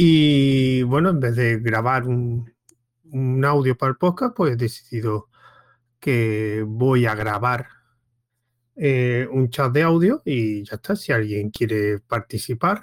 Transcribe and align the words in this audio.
Y 0.00 0.84
bueno, 0.84 1.10
en 1.10 1.18
vez 1.18 1.34
de 1.34 1.58
grabar 1.58 2.06
un, 2.06 2.54
audio 3.44 3.76
para 3.76 3.90
el 3.90 3.96
podcast, 3.96 4.36
pues 4.36 4.52
he 4.52 4.56
decidido 4.56 5.28
que 5.98 6.64
voy 6.64 7.06
a 7.06 7.16
grabar 7.16 7.66
eh, 8.76 9.26
un 9.28 9.50
chat 9.50 9.72
de 9.72 9.82
audio 9.82 10.22
y 10.24 10.62
ya 10.64 10.76
está. 10.76 10.94
Si 10.94 11.10
alguien 11.10 11.50
quiere 11.50 11.98
participar 11.98 12.82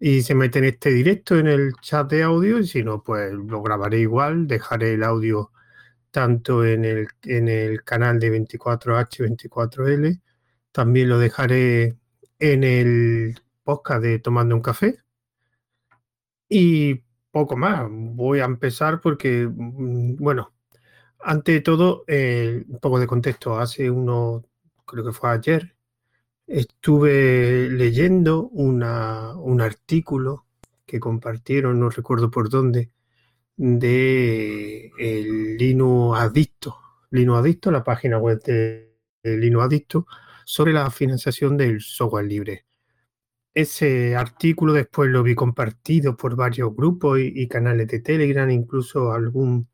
y 0.00 0.22
se 0.22 0.34
mete 0.34 0.58
en 0.58 0.64
este 0.64 0.90
directo 0.90 1.38
en 1.38 1.46
el 1.46 1.72
chat 1.80 2.10
de 2.10 2.24
audio, 2.24 2.58
y 2.58 2.66
si 2.66 2.82
no, 2.82 3.04
pues 3.04 3.32
lo 3.32 3.62
grabaré 3.62 4.00
igual. 4.00 4.48
Dejaré 4.48 4.94
el 4.94 5.04
audio 5.04 5.52
tanto 6.10 6.64
en 6.66 6.84
el, 6.84 7.08
en 7.22 7.48
el 7.48 7.84
canal 7.84 8.18
de 8.18 8.32
24H24L, 8.32 10.20
también 10.72 11.08
lo 11.10 11.18
dejaré 11.20 11.96
en 12.40 12.64
el 12.64 13.40
podcast 13.62 14.02
de 14.02 14.18
Tomando 14.18 14.56
un 14.56 14.62
Café. 14.62 15.05
Y 16.48 17.02
poco 17.30 17.56
más. 17.56 17.86
Voy 17.90 18.40
a 18.40 18.44
empezar 18.44 19.00
porque, 19.00 19.46
mm, 19.46 20.16
bueno, 20.16 20.54
ante 21.20 21.60
todo, 21.60 22.04
eh, 22.08 22.64
un 22.68 22.78
poco 22.80 23.00
de 23.00 23.06
contexto. 23.06 23.58
Hace 23.58 23.90
uno, 23.90 24.44
creo 24.86 25.04
que 25.04 25.12
fue 25.12 25.30
ayer, 25.30 25.76
estuve 26.46 27.68
leyendo 27.70 28.48
una, 28.48 29.34
un 29.36 29.60
artículo 29.60 30.46
que 30.86 31.00
compartieron, 31.00 31.80
no 31.80 31.90
recuerdo 31.90 32.30
por 32.30 32.48
dónde, 32.50 32.90
de 33.56 34.92
el 34.98 35.56
Linux 35.58 36.20
Adicto. 36.20 36.78
Linux 37.10 37.38
Adicto, 37.40 37.70
la 37.70 37.84
página 37.84 38.18
web 38.18 38.42
de, 38.44 38.96
de 39.22 39.36
Linux 39.38 39.64
Adicto, 39.66 40.06
sobre 40.44 40.72
la 40.72 40.90
financiación 40.90 41.56
del 41.56 41.80
software 41.80 42.26
libre. 42.26 42.65
Ese 43.56 44.14
artículo 44.14 44.74
después 44.74 45.08
lo 45.08 45.22
vi 45.22 45.34
compartido 45.34 46.14
por 46.14 46.36
varios 46.36 46.76
grupos 46.76 47.20
y, 47.22 47.48
canales 47.48 47.88
de 47.88 48.00
Telegram, 48.00 48.50
incluso 48.50 49.12
algún 49.12 49.66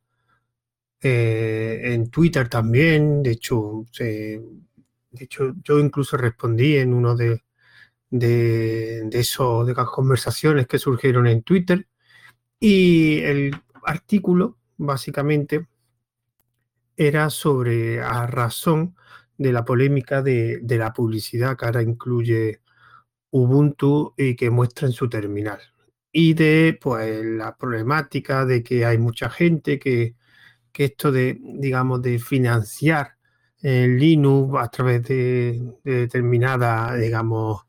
eh, 1.01 1.81
en 1.83 2.09
Twitter 2.09 2.49
también. 2.49 3.25
De 3.25 3.33
hecho, 3.33 3.85
de 3.99 4.41
hecho, 5.25 5.55
yo 5.65 5.81
incluso 5.81 6.17
respondí 6.17 6.77
en 6.77 6.95
uno 6.95 7.17
de, 7.17 7.43
de, 8.09 9.03
de, 9.07 9.19
eso, 9.19 9.65
de 9.65 9.75
las 9.75 9.89
conversaciones 9.89 10.69
que 10.69 10.79
surgieron 10.79 11.27
en 11.27 11.43
Twitter. 11.43 11.89
Y 12.61 13.19
el 13.23 13.57
artículo, 13.85 14.59
básicamente, 14.77 15.67
era 16.97 17.31
sobre 17.31 18.01
a 18.01 18.29
razón 18.29 18.95
de 19.39 19.53
la 19.53 19.65
polémica 19.65 20.23
de, 20.23 20.61
de 20.63 20.79
la 20.79 20.93
publicidad 20.93 21.57
que 21.57 21.65
ahora 21.65 21.83
incluye 21.83 22.62
Ubuntu 23.33 24.15
y 24.17 24.37
que 24.37 24.51
muestren 24.51 24.93
su 24.93 25.09
terminal. 25.09 25.61
Y 26.13 26.35
de 26.35 26.79
pues 26.81 27.25
la 27.25 27.57
problemática 27.57 28.45
de 28.47 28.63
que 28.63 28.85
hay 28.87 28.99
mucha 28.99 29.31
gente 29.31 29.79
que, 29.79 30.17
que 30.73 30.85
esto 30.87 31.13
de, 31.13 31.39
digamos, 31.41 32.03
de 32.03 32.19
financiar 32.19 33.17
el 33.63 33.99
Linux 33.99 34.59
a 34.61 34.69
través 34.69 35.05
de, 35.05 35.79
determinada, 35.85 36.95
digamos, 36.97 37.63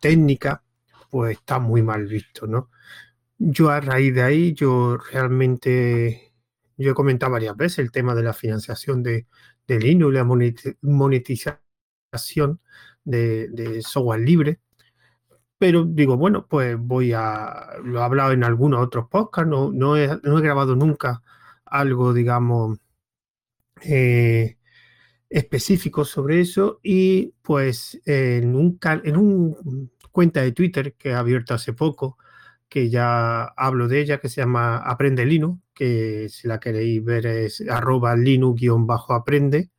técnica, 0.00 0.64
pues 1.10 1.38
está 1.38 1.58
muy 1.58 1.82
mal 1.82 2.06
visto, 2.06 2.46
¿no? 2.46 2.70
Yo 3.38 3.70
a 3.70 3.80
raíz 3.80 4.14
de 4.14 4.22
ahí, 4.22 4.54
yo 4.54 4.96
realmente, 4.98 6.32
yo 6.76 6.92
he 6.92 6.94
comentado 6.94 7.32
varias 7.32 7.56
veces 7.56 7.80
el 7.80 7.92
tema 7.92 8.14
de 8.14 8.22
la 8.24 8.32
financiación 8.34 9.02
de, 9.02 9.26
de 9.66 9.78
Linux, 9.80 10.14
la 10.14 10.24
monetización 10.82 11.60
de 13.04 13.82
software 13.82 14.20
libre, 14.20 14.60
pero 15.62 15.84
digo, 15.84 16.16
bueno, 16.16 16.44
pues 16.48 16.76
voy 16.76 17.12
a, 17.12 17.68
lo 17.84 18.00
he 18.00 18.02
hablado 18.02 18.32
en 18.32 18.42
algunos 18.42 18.80
otros 18.80 19.06
podcasts, 19.08 19.48
no, 19.48 19.70
no, 19.70 19.96
he, 19.96 20.08
no 20.24 20.36
he 20.36 20.42
grabado 20.42 20.74
nunca 20.74 21.22
algo, 21.64 22.12
digamos, 22.12 22.80
eh, 23.84 24.58
específico 25.30 26.04
sobre 26.04 26.40
eso 26.40 26.80
y 26.82 27.34
pues 27.42 28.02
en 28.06 28.56
un, 28.56 28.76
en 29.04 29.16
un 29.16 29.92
cuenta 30.10 30.42
de 30.42 30.50
Twitter 30.50 30.94
que 30.94 31.10
he 31.10 31.14
abierto 31.14 31.54
hace 31.54 31.72
poco, 31.72 32.18
que 32.68 32.90
ya 32.90 33.44
hablo 33.44 33.86
de 33.86 34.00
ella, 34.00 34.18
que 34.18 34.28
se 34.28 34.40
llama 34.40 34.78
Aprende 34.78 35.24
Linux, 35.24 35.62
que 35.72 36.28
si 36.28 36.48
la 36.48 36.58
queréis 36.58 37.04
ver 37.04 37.24
es 37.26 37.60
arroba 37.70 38.16
linux-aprende, 38.16 39.70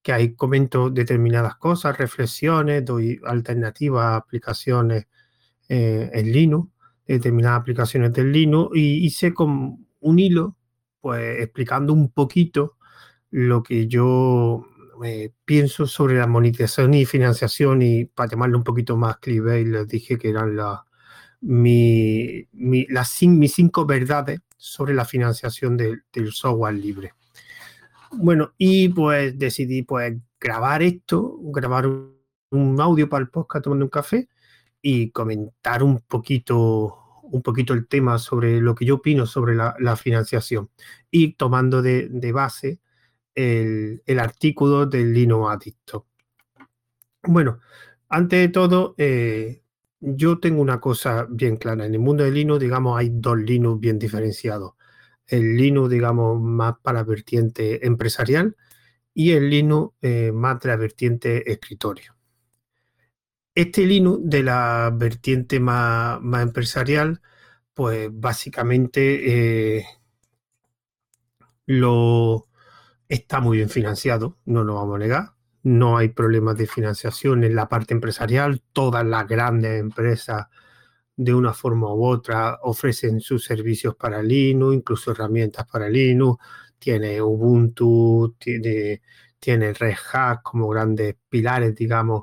que 0.00 0.12
ahí 0.12 0.36
comento 0.36 0.90
determinadas 0.90 1.56
cosas, 1.56 1.98
reflexiones, 1.98 2.84
doy 2.84 3.20
alternativas 3.24 4.16
aplicaciones 4.16 5.06
eh, 5.68 6.10
en 6.12 6.32
Linux, 6.32 6.70
determinadas 7.06 7.60
aplicaciones 7.60 8.12
del 8.12 8.32
Linux, 8.32 8.76
y 8.76 9.04
hice 9.06 9.32
con 9.34 9.86
un 10.00 10.18
hilo, 10.18 10.56
pues 11.00 11.40
explicando 11.40 11.92
un 11.92 12.10
poquito 12.10 12.76
lo 13.30 13.62
que 13.62 13.86
yo 13.86 14.66
eh, 15.04 15.32
pienso 15.44 15.86
sobre 15.86 16.18
la 16.18 16.26
monetización 16.26 16.94
y 16.94 17.04
financiación, 17.04 17.82
y 17.82 18.04
para 18.06 18.30
llamarlo 18.30 18.58
un 18.58 18.64
poquito 18.64 18.96
más 18.96 19.18
clive, 19.18 19.64
les 19.64 19.86
dije 19.86 20.18
que 20.18 20.30
eran 20.30 20.56
mi, 21.40 22.46
las, 22.88 23.22
mis 23.22 23.54
cinco 23.54 23.86
verdades 23.86 24.40
sobre 24.56 24.94
la 24.94 25.04
financiación 25.04 25.76
de, 25.76 25.98
del 26.12 26.32
software 26.32 26.74
libre. 26.74 27.12
Bueno, 28.10 28.54
y 28.56 28.88
pues 28.88 29.38
decidí 29.38 29.82
pues 29.82 30.16
grabar 30.40 30.82
esto, 30.82 31.36
grabar 31.42 31.86
un 31.86 32.80
audio 32.80 33.08
para 33.08 33.22
el 33.22 33.28
podcast 33.28 33.64
tomando 33.64 33.84
un 33.84 33.90
café 33.90 34.28
y 34.82 35.10
comentar 35.10 35.82
un 35.82 36.00
poquito, 36.00 37.20
un 37.22 37.42
poquito 37.42 37.74
el 37.74 37.86
tema 37.88 38.18
sobre 38.18 38.60
lo 38.60 38.74
que 38.74 38.84
yo 38.84 38.96
opino 38.96 39.26
sobre 39.26 39.54
la, 39.54 39.96
financiación 39.96 40.70
y 41.10 41.34
tomando 41.34 41.82
de, 41.82 42.32
base 42.32 42.80
el, 43.34 44.02
el, 44.06 44.18
artículo 44.18 44.86
del 44.86 45.12
Lino 45.12 45.48
Adicto. 45.50 46.06
Bueno, 47.22 47.60
antes 48.08 48.40
de 48.40 48.48
todo, 48.48 48.94
eh, 48.98 49.62
yo 50.00 50.38
tengo 50.40 50.62
una 50.62 50.80
cosa 50.80 51.26
bien 51.28 51.56
clara. 51.56 51.86
En 51.86 51.94
el 51.94 52.00
mundo 52.00 52.24
del 52.24 52.34
Linux, 52.34 52.60
digamos, 52.60 52.98
hay 52.98 53.10
dos 53.12 53.38
Linux 53.38 53.80
bien 53.80 53.98
diferenciados 53.98 54.74
el 55.28 55.56
Linux, 55.56 55.90
digamos, 55.90 56.40
más 56.40 56.74
para 56.82 57.04
vertiente 57.04 57.86
empresarial 57.86 58.56
y 59.14 59.32
el 59.32 59.50
Linux 59.50 59.94
eh, 60.02 60.32
más 60.32 60.60
de 60.60 60.68
la 60.70 60.76
vertiente 60.76 61.50
escritorio. 61.52 62.17
Este 63.58 63.84
Linux 63.84 64.20
de 64.22 64.44
la 64.44 64.88
vertiente 64.94 65.58
más, 65.58 66.20
empresarial, 66.40 67.20
pues 67.74 68.08
básicamente 68.12 69.78
eh, 69.78 69.86
lo 71.66 72.46
está 73.08 73.40
muy 73.40 73.56
bien 73.56 73.68
financiado, 73.68 74.38
no 74.44 74.62
lo 74.62 74.76
vamos 74.76 74.94
a 74.94 74.98
negar. 75.00 75.32
No 75.64 75.96
hay 75.96 76.10
problemas 76.10 76.56
de 76.56 76.68
financiación 76.68 77.42
en 77.42 77.56
la 77.56 77.68
parte 77.68 77.94
empresarial. 77.94 78.62
Todas 78.72 79.04
las 79.04 79.26
grandes 79.26 79.80
empresas 79.80 80.46
de 81.16 81.34
una 81.34 81.52
forma 81.52 81.92
u 81.92 82.06
otra 82.06 82.60
ofrecen 82.62 83.20
sus 83.20 83.44
servicios 83.44 83.96
para 83.96 84.22
Linux, 84.22 84.76
incluso 84.76 85.10
herramientas 85.10 85.66
para 85.66 85.88
Linux, 85.88 86.40
tiene 86.78 87.20
Ubuntu, 87.20 88.36
tiene, 88.38 89.02
tiene 89.40 89.72
Red 89.72 89.96
Hat 90.12 90.42
como 90.44 90.68
grandes 90.68 91.16
pilares, 91.28 91.74
digamos, 91.74 92.22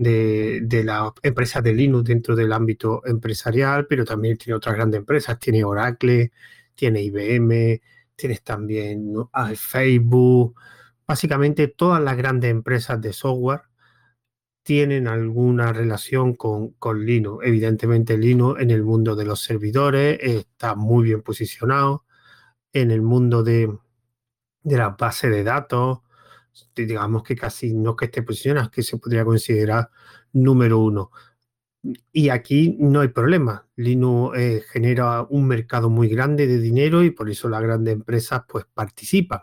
de, 0.00 0.60
de 0.62 0.82
las 0.82 1.12
empresas 1.22 1.62
de 1.62 1.74
Linux 1.74 2.04
dentro 2.04 2.34
del 2.34 2.54
ámbito 2.54 3.02
empresarial, 3.04 3.86
pero 3.86 4.06
también 4.06 4.38
tiene 4.38 4.56
otras 4.56 4.74
grandes 4.74 4.98
empresas, 5.00 5.38
tiene 5.38 5.62
Oracle, 5.62 6.32
tiene 6.74 7.02
IBM, 7.02 7.82
tienes 8.16 8.42
también 8.42 9.12
Facebook, 9.56 10.54
básicamente 11.06 11.68
todas 11.68 12.02
las 12.02 12.16
grandes 12.16 12.50
empresas 12.50 12.98
de 13.02 13.12
software 13.12 13.60
tienen 14.62 15.06
alguna 15.06 15.72
relación 15.72 16.34
con, 16.34 16.70
con, 16.72 17.04
Linux. 17.04 17.46
Evidentemente 17.46 18.16
Linux 18.16 18.60
en 18.62 18.70
el 18.70 18.82
mundo 18.82 19.16
de 19.16 19.26
los 19.26 19.42
servidores 19.42 20.18
está 20.22 20.74
muy 20.76 21.04
bien 21.04 21.20
posicionado, 21.22 22.06
en 22.72 22.90
el 22.90 23.02
mundo 23.02 23.42
de, 23.42 23.70
de 24.62 24.76
la 24.78 24.90
base 24.90 25.28
de 25.28 25.44
datos, 25.44 26.00
digamos 26.74 27.22
que 27.22 27.36
casi 27.36 27.74
no 27.74 27.96
que 27.96 28.06
esté 28.06 28.22
posicionado, 28.22 28.70
que 28.70 28.82
se 28.82 28.98
podría 28.98 29.24
considerar 29.24 29.90
número 30.32 30.78
uno. 30.78 31.10
Y 32.12 32.28
aquí 32.28 32.76
no 32.78 33.00
hay 33.00 33.08
problema. 33.08 33.66
Linux 33.76 34.38
eh, 34.38 34.62
genera 34.68 35.22
un 35.22 35.46
mercado 35.46 35.88
muy 35.88 36.08
grande 36.08 36.46
de 36.46 36.58
dinero 36.58 37.02
y 37.02 37.10
por 37.10 37.30
eso 37.30 37.48
las 37.48 37.62
grandes 37.62 37.94
empresas 37.94 38.42
pues 38.48 38.66
participan. 38.72 39.40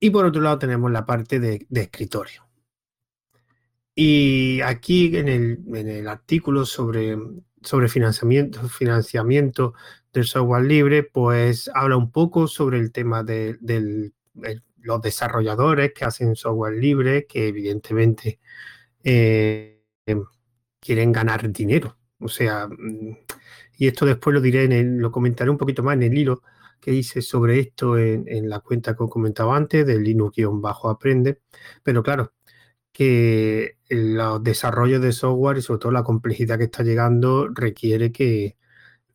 Y 0.00 0.10
por 0.10 0.26
otro 0.26 0.42
lado 0.42 0.58
tenemos 0.58 0.90
la 0.90 1.06
parte 1.06 1.40
de, 1.40 1.66
escritorio 1.70 2.46
y 3.98 4.60
aquí 4.60 5.16
en 5.16 5.28
el, 5.28 5.64
en 5.74 5.88
el 5.88 6.06
artículo 6.06 6.66
sobre, 6.66 7.16
sobre 7.62 7.88
financiamiento, 7.88 8.68
financiamiento 8.68 9.72
del 10.12 10.26
software 10.26 10.64
libre, 10.64 11.02
pues 11.02 11.70
habla 11.74 11.96
un 11.96 12.10
poco 12.12 12.46
sobre 12.46 12.78
el 12.78 12.92
tema 12.92 13.22
de, 13.22 13.56
de 13.60 14.12
los 14.86 15.02
desarrolladores 15.02 15.92
que 15.92 16.04
hacen 16.04 16.36
software 16.36 16.74
libre, 16.74 17.26
que 17.26 17.48
evidentemente 17.48 18.40
eh, 19.04 19.82
quieren 20.80 21.12
ganar 21.12 21.50
dinero 21.52 21.98
O 22.20 22.28
sea, 22.28 22.68
mm, 22.68 23.18
y 23.78 23.86
esto 23.88 24.06
después 24.06 24.34
lo 24.34 24.40
diré, 24.40 24.64
en 24.64 24.72
el, 24.72 24.96
lo 24.98 25.10
comentaré 25.12 25.50
un 25.50 25.58
poquito 25.58 25.82
más 25.82 25.94
en 25.96 26.04
el 26.04 26.18
hilo 26.18 26.42
que 26.80 26.92
hice 26.92 27.22
sobre 27.22 27.60
esto 27.60 27.98
en, 27.98 28.48
la 28.48 28.60
cuenta 28.60 28.94
que 28.96 29.04
os 29.04 29.10
comentaba 29.10 29.56
antes, 29.56 29.86
del 29.86 30.02
Linux-Aprende. 30.04 31.40
Pero 31.82 32.02
claro, 32.02 32.34
que 32.92 33.78
los 33.88 34.42
desarrollos 34.42 35.02
de 35.02 35.12
software 35.12 35.58
y 35.58 35.62
sobre 35.62 35.80
todo 35.80 35.92
la 35.92 36.04
complejidad 36.04 36.58
que 36.58 36.64
está 36.64 36.82
llegando 36.82 37.48
requiere 37.48 38.12
que 38.12 38.56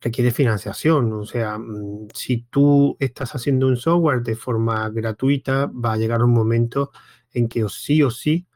requiere 0.02 0.30
financiación. 0.30 1.12
O 1.12 1.24
sea, 1.24 1.58
mm, 1.58 2.08
si 2.14 2.42
tú 2.50 2.96
estás 3.00 3.34
haciendo 3.34 3.68
un 3.68 3.76
software 3.76 4.22
de 4.22 4.36
forma 4.36 4.88
gratuita, 4.90 5.66
va 5.66 5.94
a 5.94 5.96
llegar 5.96 6.22
un 6.22 6.32
momento 6.34 6.92
en 7.32 7.48
que 7.48 7.66
sí 7.68 8.02
o 8.02 8.10
sí 8.10 8.46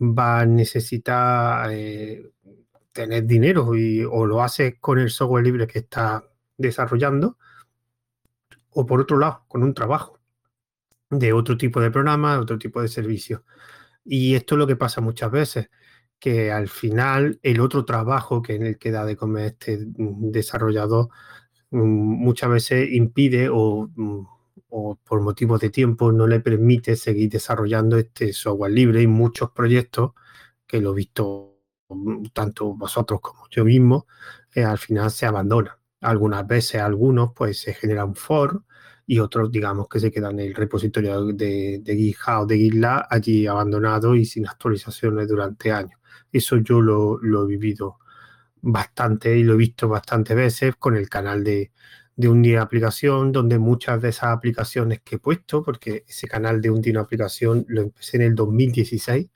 va 0.00 0.40
a 0.40 0.46
necesitar 0.46 1.70
eh, 1.72 2.30
tener 2.92 3.26
dinero 3.26 3.74
y, 3.76 4.04
o 4.04 4.26
lo 4.26 4.42
haces 4.42 4.76
con 4.80 4.98
el 4.98 5.10
software 5.10 5.44
libre 5.44 5.66
que 5.66 5.80
está 5.80 6.24
desarrollando 6.58 7.38
o 8.78 8.84
por 8.86 9.00
otro 9.00 9.18
lado, 9.18 9.44
con 9.48 9.62
un 9.62 9.72
trabajo 9.72 10.20
de 11.10 11.32
otro 11.32 11.56
tipo 11.56 11.80
de 11.80 11.90
programa, 11.90 12.38
otro 12.38 12.58
tipo 12.58 12.82
de 12.82 12.88
servicio. 12.88 13.44
Y 14.04 14.34
esto 14.34 14.54
es 14.54 14.58
lo 14.58 14.66
que 14.66 14.76
pasa 14.76 15.00
muchas 15.00 15.30
veces, 15.30 15.70
que 16.26 16.50
al 16.50 16.68
final 16.68 17.38
el 17.44 17.60
otro 17.60 17.84
trabajo 17.84 18.42
que 18.42 18.56
en 18.56 18.64
el 18.66 18.78
que 18.78 18.90
da 18.90 19.04
de 19.04 19.16
comer 19.16 19.46
este 19.46 19.78
mm, 19.78 20.32
desarrollador 20.32 21.08
mm, 21.70 21.78
muchas 21.78 22.50
veces 22.50 22.88
impide 22.92 23.48
o, 23.48 23.88
mm, 23.94 24.26
o, 24.70 24.96
por 24.96 25.20
motivos 25.22 25.60
de 25.60 25.70
tiempo 25.70 26.10
no 26.10 26.26
le 26.26 26.40
permite 26.40 26.96
seguir 26.96 27.30
desarrollando 27.30 27.96
este 27.96 28.32
software 28.32 28.72
libre 28.72 29.02
y 29.02 29.06
muchos 29.06 29.52
proyectos 29.52 30.14
que 30.66 30.80
lo 30.80 30.92
he 30.92 30.96
visto 30.96 31.60
tanto 32.32 32.74
vosotros 32.74 33.20
como 33.20 33.44
yo 33.48 33.64
mismo, 33.64 34.08
eh, 34.52 34.64
al 34.64 34.78
final 34.78 35.12
se 35.12 35.26
abandonan. 35.26 35.76
Algunas 36.00 36.44
veces 36.46 36.80
algunos 36.82 37.32
pues 37.36 37.60
se 37.60 37.72
genera 37.74 38.04
un 38.04 38.16
for 38.16 38.64
y 39.06 39.20
otros 39.20 39.52
digamos 39.52 39.88
que 39.88 40.00
se 40.00 40.10
quedan 40.10 40.40
en 40.40 40.48
el 40.48 40.54
repositorio 40.56 41.26
de, 41.26 41.78
de 41.82 41.96
GitHub 41.96 42.40
o 42.42 42.46
de 42.46 42.58
GitLab 42.58 43.06
allí 43.10 43.46
abandonado 43.46 44.16
y 44.16 44.24
sin 44.24 44.48
actualizaciones 44.48 45.28
durante 45.28 45.70
años. 45.70 46.00
Eso 46.36 46.56
yo 46.58 46.80
lo, 46.80 47.18
lo, 47.18 47.44
he 47.44 47.46
vivido 47.48 47.98
bastante 48.62 49.36
y 49.36 49.44
lo 49.44 49.54
he 49.54 49.56
visto 49.56 49.88
bastantes 49.88 50.36
veces 50.36 50.76
con 50.76 50.96
el 50.96 51.08
canal 51.08 51.44
de, 51.44 51.72
de 52.16 52.28
un 52.28 52.42
día 52.42 52.62
aplicación, 52.62 53.30
donde 53.32 53.58
muchas 53.58 54.00
de 54.02 54.08
esas 54.08 54.30
aplicaciones 54.30 55.00
que 55.02 55.16
he 55.16 55.18
puesto, 55.18 55.62
porque 55.62 56.04
ese 56.08 56.26
canal 56.26 56.60
de 56.62 56.70
un 56.70 56.80
día 56.80 57.00
aplicación 57.00 57.64
lo 57.68 57.82
empecé 57.82 58.16
en 58.16 58.22
el 58.24 58.34
2016, 58.34 59.28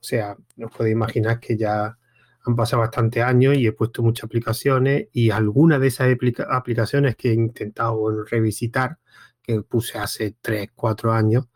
o 0.00 0.02
sea, 0.02 0.36
os 0.62 0.72
podéis 0.72 0.94
imaginar 0.94 1.40
que 1.40 1.56
ya 1.56 1.98
han 2.42 2.56
pasado 2.56 2.80
bastantes 2.80 3.22
años 3.22 3.56
y 3.56 3.66
he 3.66 3.72
puesto 3.72 4.02
muchas 4.02 4.24
aplicaciones 4.24 5.08
y 5.12 5.30
algunas 5.30 5.80
de 5.80 5.88
esas 5.88 6.08
aplicaciones 6.48 7.16
que 7.16 7.30
he 7.30 7.34
intentado 7.34 8.24
revisitar, 8.24 8.98
que 9.42 9.62
puse 9.62 9.98
hace 9.98 10.36
3, 10.40 10.70
4 10.74 11.12
años, 11.12 11.48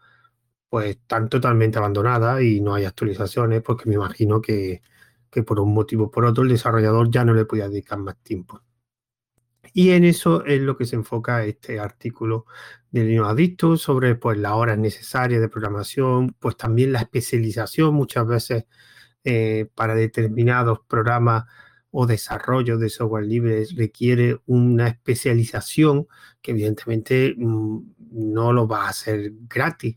pues 0.75 0.97
están 0.97 1.29
totalmente 1.29 1.79
abandonadas 1.79 2.43
y 2.43 2.61
no 2.61 2.75
hay 2.75 2.85
actualizaciones 2.85 3.63
porque 3.63 3.89
me 3.89 3.95
imagino 3.95 4.41
que, 4.43 4.83
que 5.31 5.45
por 5.45 5.61
un 5.61 5.73
motivo 5.73 6.07
o 6.07 6.11
por 6.11 6.25
otro 6.25 6.43
el 6.43 6.49
desarrollador 6.49 7.09
ya 7.13 7.25
no 7.25 7.33
le 7.33 7.45
podía 7.45 7.69
dedicar 7.69 8.01
más 8.01 8.17
tiempo. 8.25 8.61
Y 9.73 9.91
en 9.91 10.03
eso 10.03 10.45
es 10.45 10.61
lo 10.61 10.77
que 10.77 10.85
se 10.85 10.97
enfoca 10.97 11.45
este 11.45 11.79
artículo 11.79 12.47
de 12.91 13.05
Linux 13.05 13.29
Adicto 13.29 13.77
sobre 13.77 14.17
pues, 14.17 14.37
las 14.37 14.55
horas 14.55 14.77
necesarias 14.77 15.41
de 15.41 15.49
programación, 15.49 16.35
pues 16.41 16.57
también 16.57 16.91
la 16.91 17.03
especialización 17.03 17.95
muchas 17.95 18.27
veces 18.27 18.65
eh, 19.23 19.69
para 19.77 19.95
determinados 19.95 20.81
programas 20.89 21.45
o 21.93 22.05
desarrollo 22.05 22.79
de 22.79 22.89
software 22.89 23.27
libre 23.27 23.65
requiere 23.77 24.41
una 24.47 24.89
especialización 24.89 26.09
que 26.43 26.51
evidentemente 26.51 27.33
mm, 27.39 27.79
no 28.11 28.53
lo 28.53 28.67
va 28.67 28.87
a 28.87 28.89
hacer 28.89 29.35
gratis, 29.49 29.95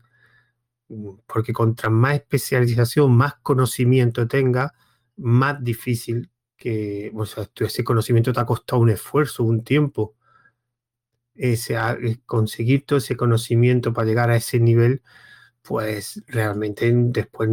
porque 1.26 1.52
contra 1.52 1.90
más 1.90 2.14
especialización, 2.16 3.16
más 3.16 3.36
conocimiento 3.42 4.26
tenga, 4.28 4.74
más 5.16 5.62
difícil 5.62 6.30
que 6.56 7.12
o 7.14 7.26
sea, 7.26 7.48
ese 7.60 7.84
conocimiento 7.84 8.32
te 8.32 8.40
ha 8.40 8.46
costado 8.46 8.82
un 8.82 8.90
esfuerzo, 8.90 9.44
un 9.44 9.64
tiempo. 9.64 10.14
Ese, 11.34 11.74
eh, 11.76 12.20
conseguir 12.26 12.84
todo 12.84 12.98
ese 12.98 13.16
conocimiento 13.16 13.92
para 13.92 14.06
llegar 14.08 14.30
a 14.30 14.36
ese 14.36 14.58
nivel 14.58 15.02
pues 15.62 16.22
realmente 16.28 16.90
después 16.94 17.50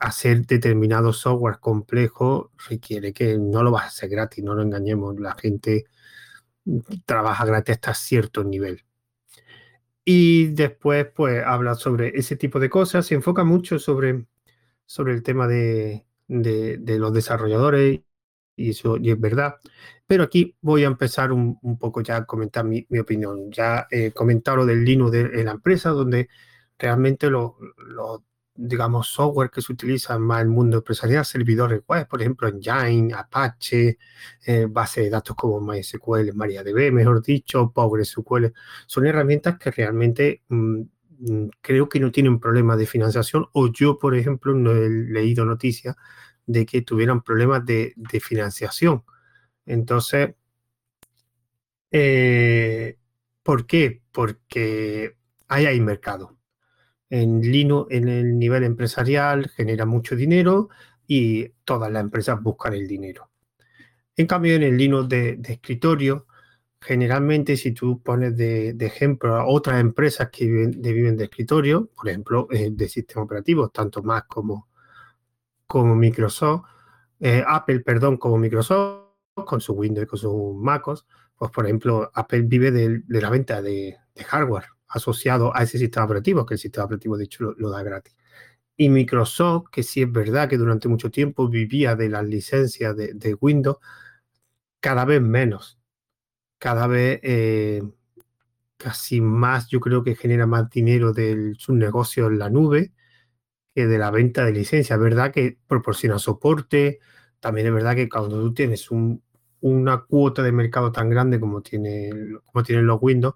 hacer 0.00 0.46
determinado 0.46 1.12
software 1.12 1.60
complejo 1.60 2.50
requiere 2.68 3.12
que 3.12 3.38
no 3.38 3.62
lo 3.62 3.70
vas 3.70 3.84
a 3.84 3.88
hacer 3.88 4.10
gratis, 4.10 4.42
no 4.44 4.54
lo 4.54 4.62
engañemos, 4.62 5.18
la 5.20 5.34
gente 5.34 5.86
trabaja 7.06 7.44
gratis 7.44 7.76
hasta 7.76 7.94
cierto 7.94 8.44
nivel. 8.44 8.84
Y 10.04 10.46
después 10.48 11.06
pues 11.14 11.42
habla 11.44 11.74
sobre 11.74 12.08
ese 12.18 12.36
tipo 12.36 12.58
de 12.58 12.70
cosas, 12.70 13.06
se 13.06 13.14
enfoca 13.14 13.44
mucho 13.44 13.78
sobre, 13.78 14.26
sobre 14.86 15.12
el 15.14 15.22
tema 15.22 15.46
de, 15.46 16.04
de, 16.28 16.98
los 16.98 17.12
desarrolladores 17.12 18.00
y 18.56 18.70
eso 18.70 18.96
y 18.96 19.10
es 19.10 19.20
verdad. 19.20 19.56
Pero 20.06 20.24
aquí 20.24 20.56
voy 20.60 20.84
a 20.84 20.88
empezar 20.88 21.32
un, 21.32 21.58
poco 21.78 22.00
ya 22.02 22.18
a 22.18 22.24
comentar 22.26 22.64
mi, 22.64 22.86
opinión. 23.00 23.50
Ya 23.52 23.86
he 23.90 24.12
comentado 24.12 24.58
lo 24.58 24.66
del 24.66 24.84
Linux 24.84 25.12
de 25.12 25.44
la 25.44 25.52
empresa, 25.52 25.90
donde 25.90 26.28
realmente 26.78 27.30
los, 27.30 27.52
digamos, 28.54 29.08
software 29.08 29.50
que 29.50 29.62
se 29.62 29.72
utilizan 29.72 30.22
más 30.22 30.42
en 30.42 30.48
el 30.48 30.52
mundo 30.52 30.78
empresarial, 30.78 31.24
servidores 31.24 31.82
web, 31.86 32.06
por 32.08 32.20
ejemplo, 32.20 32.48
Engine, 32.48 33.14
Apache, 33.14 33.98
eh, 34.46 34.66
base 34.68 35.02
de 35.02 35.10
datos 35.10 35.36
como 35.36 35.60
MySQL, 35.60 36.34
MariaDB, 36.34 36.92
mejor 36.92 37.22
dicho, 37.22 37.72
PostgreSQL, 37.72 38.52
son 38.86 39.06
herramientas 39.06 39.58
que 39.58 39.70
realmente 39.70 40.42
mm, 40.48 40.80
mm, 41.20 41.48
creo 41.60 41.88
que 41.88 42.00
no 42.00 42.10
tienen 42.12 42.40
problema 42.40 42.76
de 42.76 42.86
financiación 42.86 43.46
o 43.52 43.68
yo, 43.72 43.98
por 43.98 44.14
ejemplo, 44.16 44.54
no 44.54 44.72
he 44.72 44.88
leído 44.90 45.44
noticias 45.44 45.96
de 46.46 46.66
que 46.66 46.82
tuvieran 46.82 47.22
problemas 47.22 47.64
de, 47.66 47.94
financiación. 48.20 49.04
Entonces, 49.66 50.34
eh, 51.90 52.98
¿por 53.42 53.66
qué? 53.66 54.02
Porque 54.12 55.16
ahí 55.48 55.66
hay 55.66 55.80
mercado 55.80 56.39
en 57.10 57.42
Linux, 57.42 57.88
en 57.90 58.08
el 58.08 58.38
nivel 58.38 58.62
empresarial, 58.64 59.50
genera 59.50 59.84
mucho 59.84 60.14
dinero 60.16 60.70
y 61.06 61.48
todas 61.64 61.90
las 61.92 62.02
empresas 62.02 62.40
buscan 62.40 62.72
el 62.74 62.86
dinero. 62.86 63.30
En 64.16 64.26
cambio, 64.26 64.54
en 64.54 64.62
el 64.62 64.76
Linux 64.76 65.08
de, 65.08 65.40
escritorio, 65.44 66.26
generalmente 66.80 67.56
si 67.56 67.72
tú 67.72 68.02
pones 68.02 68.36
de, 68.36 68.76
ejemplo 68.80 69.34
a 69.34 69.46
otras 69.46 69.80
empresas 69.80 70.30
que 70.30 70.46
viven 70.46 71.16
de, 71.16 71.24
escritorio, 71.24 71.90
por 71.96 72.08
ejemplo, 72.08 72.48
eh, 72.50 72.70
de 72.72 72.88
sistemas 72.88 73.24
operativos, 73.24 73.72
tanto 73.72 74.02
Mac 74.02 74.26
como, 74.28 74.68
como 75.66 75.96
Microsoft, 75.96 76.64
eh, 77.18 77.42
Apple, 77.46 77.80
perdón, 77.80 78.16
como 78.16 78.38
Microsoft, 78.38 79.08
con 79.34 79.60
su 79.60 79.72
Windows 79.72 80.04
y 80.04 80.06
con 80.06 80.18
sus 80.18 80.54
MacOS, 80.56 81.06
pues 81.36 81.50
por 81.50 81.64
ejemplo, 81.64 82.10
Apple 82.14 82.42
vive 82.42 82.70
de, 82.70 83.02
la 83.08 83.30
venta 83.30 83.62
de 83.62 83.96
hardware 84.26 84.66
asociado 84.90 85.56
a 85.56 85.62
ese 85.62 85.78
sistema 85.78 86.06
operativo, 86.06 86.44
que 86.46 86.54
el 86.54 86.60
sistema 86.60 86.86
operativo 86.86 87.16
de 87.16 87.24
hecho 87.24 87.54
lo, 87.56 87.70
da 87.70 87.82
gratis. 87.82 88.14
Y 88.76 88.88
Microsoft, 88.88 89.68
que 89.70 89.82
sí 89.82 90.02
es 90.02 90.12
verdad 90.12 90.48
que 90.48 90.58
durante 90.58 90.88
mucho 90.88 91.10
tiempo 91.10 91.48
vivía 91.48 91.96
de 91.96 92.08
las 92.08 92.24
licencias 92.26 92.96
de, 92.96 93.36
Windows, 93.40 93.78
cada 94.80 95.04
vez 95.04 95.20
menos, 95.22 95.78
cada 96.58 96.86
vez 96.86 97.20
eh, 97.22 97.82
casi 98.76 99.20
más, 99.20 99.68
yo 99.68 99.80
creo 99.80 100.02
que 100.02 100.16
genera 100.16 100.46
más 100.46 100.70
dinero 100.70 101.12
de 101.12 101.54
su 101.58 101.74
negocio 101.74 102.26
en 102.28 102.38
la 102.38 102.50
nube 102.50 102.92
que 103.74 103.86
de 103.86 103.98
la 103.98 104.10
venta 104.10 104.44
de 104.44 104.52
licencias. 104.52 104.96
Es 104.96 105.02
verdad 105.02 105.32
que 105.32 105.58
proporciona 105.66 106.18
soporte, 106.18 107.00
también 107.40 107.68
es 107.68 107.74
verdad 107.74 107.94
que 107.96 108.08
cuando 108.08 108.40
tú 108.40 108.54
tienes 108.54 108.88
una 109.60 109.98
cuota 110.04 110.42
de 110.42 110.52
mercado 110.52 110.92
tan 110.92 111.10
grande 111.10 111.40
como, 111.40 111.62
tiene, 111.62 112.10
como 112.44 112.62
tienen 112.64 112.86
los 112.86 112.98
Windows, 113.00 113.34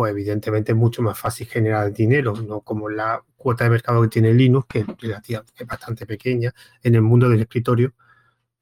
pues 0.00 0.12
evidentemente 0.12 0.72
es 0.72 0.78
mucho 0.78 1.02
más 1.02 1.18
fácil 1.18 1.46
generar 1.46 1.92
dinero, 1.92 2.32
no 2.32 2.62
como 2.62 2.88
la 2.88 3.22
cuota 3.36 3.64
de 3.64 3.70
mercado 3.70 4.00
que 4.00 4.08
tiene 4.08 4.32
Linux, 4.32 4.66
que 4.66 4.78
es 4.78 5.66
bastante 5.66 6.06
pequeña 6.06 6.54
en 6.82 6.94
el 6.94 7.02
mundo 7.02 7.28
del 7.28 7.42
escritorio, 7.42 7.92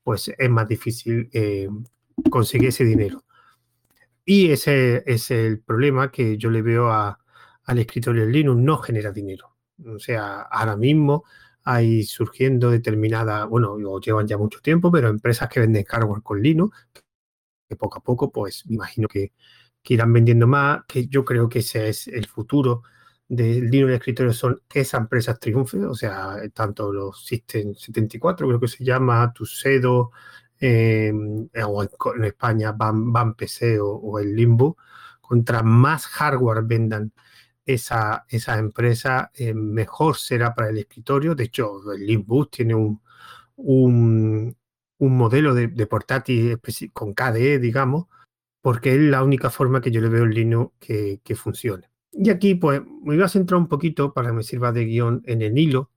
pues 0.03 0.33
es 0.37 0.51
más 0.51 0.67
difícil 0.67 1.31
eh, 1.33 1.69
conseguir 2.29 2.71
ese 2.71 2.83
dinero. 2.83 3.25
Y 4.25 4.51
ese 4.51 5.05
es 5.07 5.31
el 5.31 5.61
problema 5.61 6.11
que 6.11 6.37
yo 6.39 6.51
le 6.51 6.61
veo 6.61 6.91
al 6.91 7.79
escritorio 7.79 8.27
de 8.27 8.33
Linux, 8.33 8.61
no 8.61 8.79
genera 8.79 9.13
dinero. 9.13 9.57
O 9.87 10.01
sea, 10.01 10.41
ahora 10.41 10.77
mismo 10.77 11.23
hay 11.63 12.03
surgiendo 12.03 12.73
determinadas, 12.73 13.49
bueno, 13.49 13.79
lo 13.79 14.01
llevan 14.01 14.27
ya 14.27 14.37
mucho 14.39 14.59
tiempo, 14.59 14.91
pero 14.91 15.07
empresas 15.09 15.49
que 15.49 15.61
venden 15.61 15.85
hardware 15.85 16.21
con 16.21 16.43
Linux, 16.43 16.77
que 17.69 17.77
poco 17.77 17.99
a 17.99 18.03
poco, 18.03 18.33
pues 18.33 18.67
me 18.67 18.75
imagino 18.75 19.07
que 19.07 19.31
que 19.89 19.95
irán 19.95 20.13
vendiendo 20.13 20.47
más, 20.47 20.83
que 20.87 21.07
yo 21.07 21.25
creo 21.25 21.49
que 21.49 21.61
ese 21.61 21.89
es 21.89 22.09
el 22.09 22.27
futuro 22.27 22.83
del 23.27 23.71
Linux 23.71 23.89
de 23.89 23.97
escritorio, 23.97 24.35
son 24.35 24.61
que 24.69 24.81
esas 24.81 25.01
empresas 25.01 25.41
triunfen, 25.41 25.87
o 25.87 25.95
sea, 25.95 26.37
tanto 26.53 26.93
los 26.93 27.25
System 27.25 27.75
74, 27.75 28.47
creo 28.47 28.61
que 28.61 28.69
se 28.69 28.85
llama, 28.85 29.33
Tuxedo, 29.33 30.11
en 30.61 31.49
España 32.23 32.73
van, 32.73 33.11
van 33.15 33.33
PC 33.35 33.79
o, 33.81 34.19
el 34.19 34.37
Limbo, 34.37 34.77
contra 35.23 35.63
más 35.63 36.07
hardware 36.07 36.65
vendan 36.65 37.15
esa, 37.65 38.27
esa 38.29 38.59
empresa, 38.59 39.31
eh, 39.37 39.55
mejor 39.55 40.19
será 40.19 40.55
para 40.55 40.69
el 40.69 40.77
escritorio. 40.77 41.35
De 41.35 41.45
hecho, 41.45 41.93
el 41.95 42.07
Limbus 42.07 42.51
tiene 42.51 42.75
un, 42.75 43.01
un, 43.57 44.55
modelo 44.99 45.55
de, 45.55 45.87
portátil 45.87 46.61
con 46.93 47.15
KDE, 47.15 47.59
digamos, 47.59 48.07
porque 48.61 48.95
es 48.95 49.01
la 49.01 49.23
única 49.23 49.51
forma 49.51 49.81
que 49.81 49.91
yo 49.91 50.01
le 50.01 50.09
veo 50.09 50.25
en 50.25 50.31
Linux 50.31 50.73
que, 50.79 51.21
que 51.25 51.35
funcione. 51.35 51.91
Y 52.13 52.31
aquí, 52.31 52.55
pues, 52.55 52.83
me 53.03 53.15
iba 53.15 53.27
a 53.27 53.29
centrar 53.29 53.59
un 53.59 53.69
poquito 53.69 54.13
para 54.13 54.29
que 54.29 54.35
me 54.37 54.43
sirva 54.43 54.73
de 54.73 54.85
guion 54.85 55.23
en 55.27 55.43
el 55.43 55.57
hilo 55.59 55.91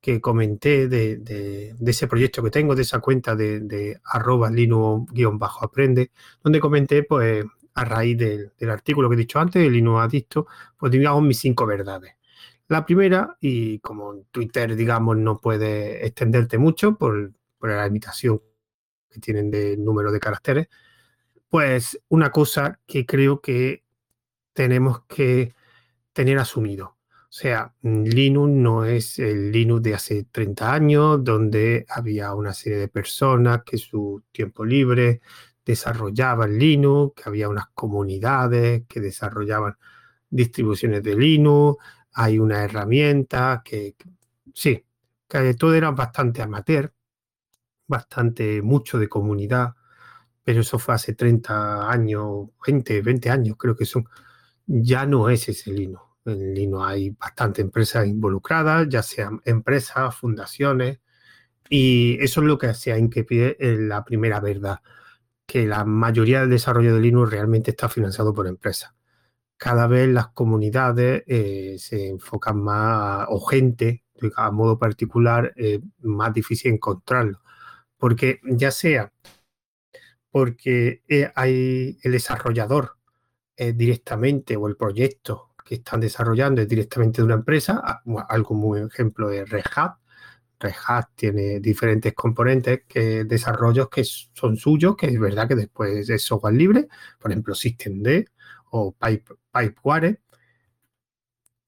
que 0.00 0.20
comenté 0.20 0.88
de, 0.88 1.74
ese 1.84 2.06
proyecto 2.06 2.42
que 2.42 2.50
tengo, 2.50 2.76
de 2.76 2.82
esa 2.82 3.00
cuenta 3.00 3.34
de, 3.34 3.60
de 3.60 4.00
arroba 4.04 4.50
linux-aprende, 4.50 6.12
donde 6.42 6.60
comenté, 6.60 7.02
pues, 7.02 7.44
a 7.76 7.84
raíz 7.84 8.16
del, 8.16 8.70
artículo 8.70 9.08
que 9.08 9.14
he 9.14 9.18
dicho 9.18 9.38
antes, 9.38 9.62
de 9.62 9.70
Linux 9.70 10.00
Adicto, 10.00 10.46
pues 10.78 10.90
digamos 10.90 11.22
mis 11.22 11.38
cinco 11.38 11.66
verdades. 11.66 12.14
La 12.68 12.84
primera, 12.86 13.36
y 13.40 13.78
como 13.80 14.24
Twitter, 14.30 14.74
digamos, 14.74 15.16
no 15.18 15.38
puede 15.38 16.04
extenderte 16.06 16.58
mucho 16.58 16.96
por, 16.96 17.32
la 17.60 17.86
limitación 17.86 18.40
que 19.10 19.20
tienen 19.20 19.50
de 19.50 19.76
número 19.76 20.10
de 20.10 20.20
caracteres, 20.20 20.68
pues 21.48 22.00
una 22.08 22.30
cosa 22.30 22.80
que 22.86 23.06
creo 23.06 23.40
que 23.40 23.84
tenemos 24.52 25.04
que 25.06 25.54
tener 26.12 26.38
asumido. 26.38 26.96
O 27.28 27.38
sea, 27.38 27.74
Linux 27.82 28.50
no 28.50 28.84
es 28.84 29.18
el 29.18 29.52
Linux 29.52 29.82
de 29.82 29.94
hace 29.94 30.24
30 30.24 30.72
años, 30.72 31.22
donde 31.22 31.84
había 31.88 32.34
una 32.34 32.54
serie 32.54 32.78
de 32.78 32.88
personas 32.88 33.62
que 33.64 33.76
su 33.76 34.22
tiempo 34.32 34.64
libre 34.64 35.20
desarrollaban 35.64 36.58
Linux, 36.58 37.14
que 37.22 37.28
había 37.28 37.48
unas 37.48 37.66
comunidades 37.74 38.84
que 38.88 39.00
desarrollaban 39.00 39.76
distribuciones 40.30 41.02
de 41.02 41.16
Linux, 41.16 41.82
hay 42.14 42.38
una 42.38 42.64
herramienta 42.64 43.62
que, 43.64 43.96
sí, 44.54 44.84
que 45.28 45.54
todo 45.54 45.74
era 45.74 45.90
bastante 45.90 46.40
amateur, 46.40 46.94
bastante 47.86 48.62
mucho 48.62 48.98
de 48.98 49.08
comunidad, 49.08 49.74
pero 50.46 50.60
eso 50.60 50.78
fue 50.78 50.94
hace 50.94 51.14
30 51.14 51.90
años, 51.90 52.50
20, 52.64 53.02
20 53.02 53.30
años 53.30 53.56
creo 53.58 53.74
que 53.76 53.84
son. 53.84 54.06
Ya 54.66 55.04
no 55.04 55.28
es 55.28 55.48
ese 55.48 55.72
Linux. 55.72 56.04
En 56.24 56.54
Linux 56.54 56.84
hay 56.86 57.10
bastantes 57.10 57.64
empresas 57.64 58.06
involucradas, 58.06 58.88
ya 58.88 59.02
sean 59.02 59.40
empresas, 59.44 60.14
fundaciones, 60.14 61.00
y 61.68 62.18
eso 62.20 62.42
es 62.42 62.46
lo 62.46 62.58
que 62.58 62.68
hacía 62.68 62.96
hincapié 62.96 63.56
en 63.58 63.88
la 63.88 64.04
primera 64.04 64.38
verdad 64.38 64.80
que 65.46 65.66
la 65.66 65.84
mayoría 65.84 66.40
del 66.42 66.50
desarrollo 66.50 66.94
de 66.94 67.00
Linux 67.00 67.30
realmente 67.30 67.72
está 67.72 67.88
financiado 67.88 68.32
por 68.32 68.46
empresas. 68.46 68.94
Cada 69.56 69.88
vez 69.88 70.08
las 70.08 70.28
comunidades 70.28 71.24
eh, 71.26 71.76
se 71.78 72.08
enfocan 72.08 72.62
más, 72.62 73.26
o 73.30 73.40
gente, 73.40 74.04
a 74.36 74.50
modo 74.52 74.78
particular, 74.78 75.52
eh, 75.56 75.80
más 76.02 76.32
difícil 76.34 76.72
encontrarlo. 76.74 77.40
Porque 77.98 78.40
ya 78.44 78.70
sea 78.70 79.12
porque 80.36 81.02
eh, 81.08 81.32
hay 81.34 81.98
el 82.02 82.12
desarrollador 82.12 82.98
directamente 83.56 84.54
o 84.54 84.68
el 84.68 84.76
proyecto 84.76 85.54
que 85.64 85.76
están 85.76 86.00
desarrollando 86.00 86.60
es 86.60 86.68
directamente 86.68 87.22
de 87.22 87.24
una 87.24 87.36
empresa, 87.36 88.02
algo 88.28 88.54
muy 88.54 88.80
ejemplo 88.82 89.30
de 89.30 89.46
Red 89.46 89.64
Hat, 89.74 89.94
Red 90.60 90.74
Hat 90.86 91.06
tiene 91.14 91.58
diferentes 91.58 92.12
componentes 92.12 92.82
desarrollos 93.26 93.88
que 93.88 94.04
son 94.04 94.58
suyos, 94.58 94.94
que 94.94 95.06
es 95.06 95.18
verdad 95.18 95.48
que 95.48 95.54
después 95.54 96.06
es 96.06 96.22
software 96.22 96.52
libre, 96.52 96.86
por 97.18 97.30
ejemplo 97.30 97.54
SystemD 97.54 98.26
o 98.72 98.92
Pipe, 98.92 99.36
Pipeware, 99.50 100.20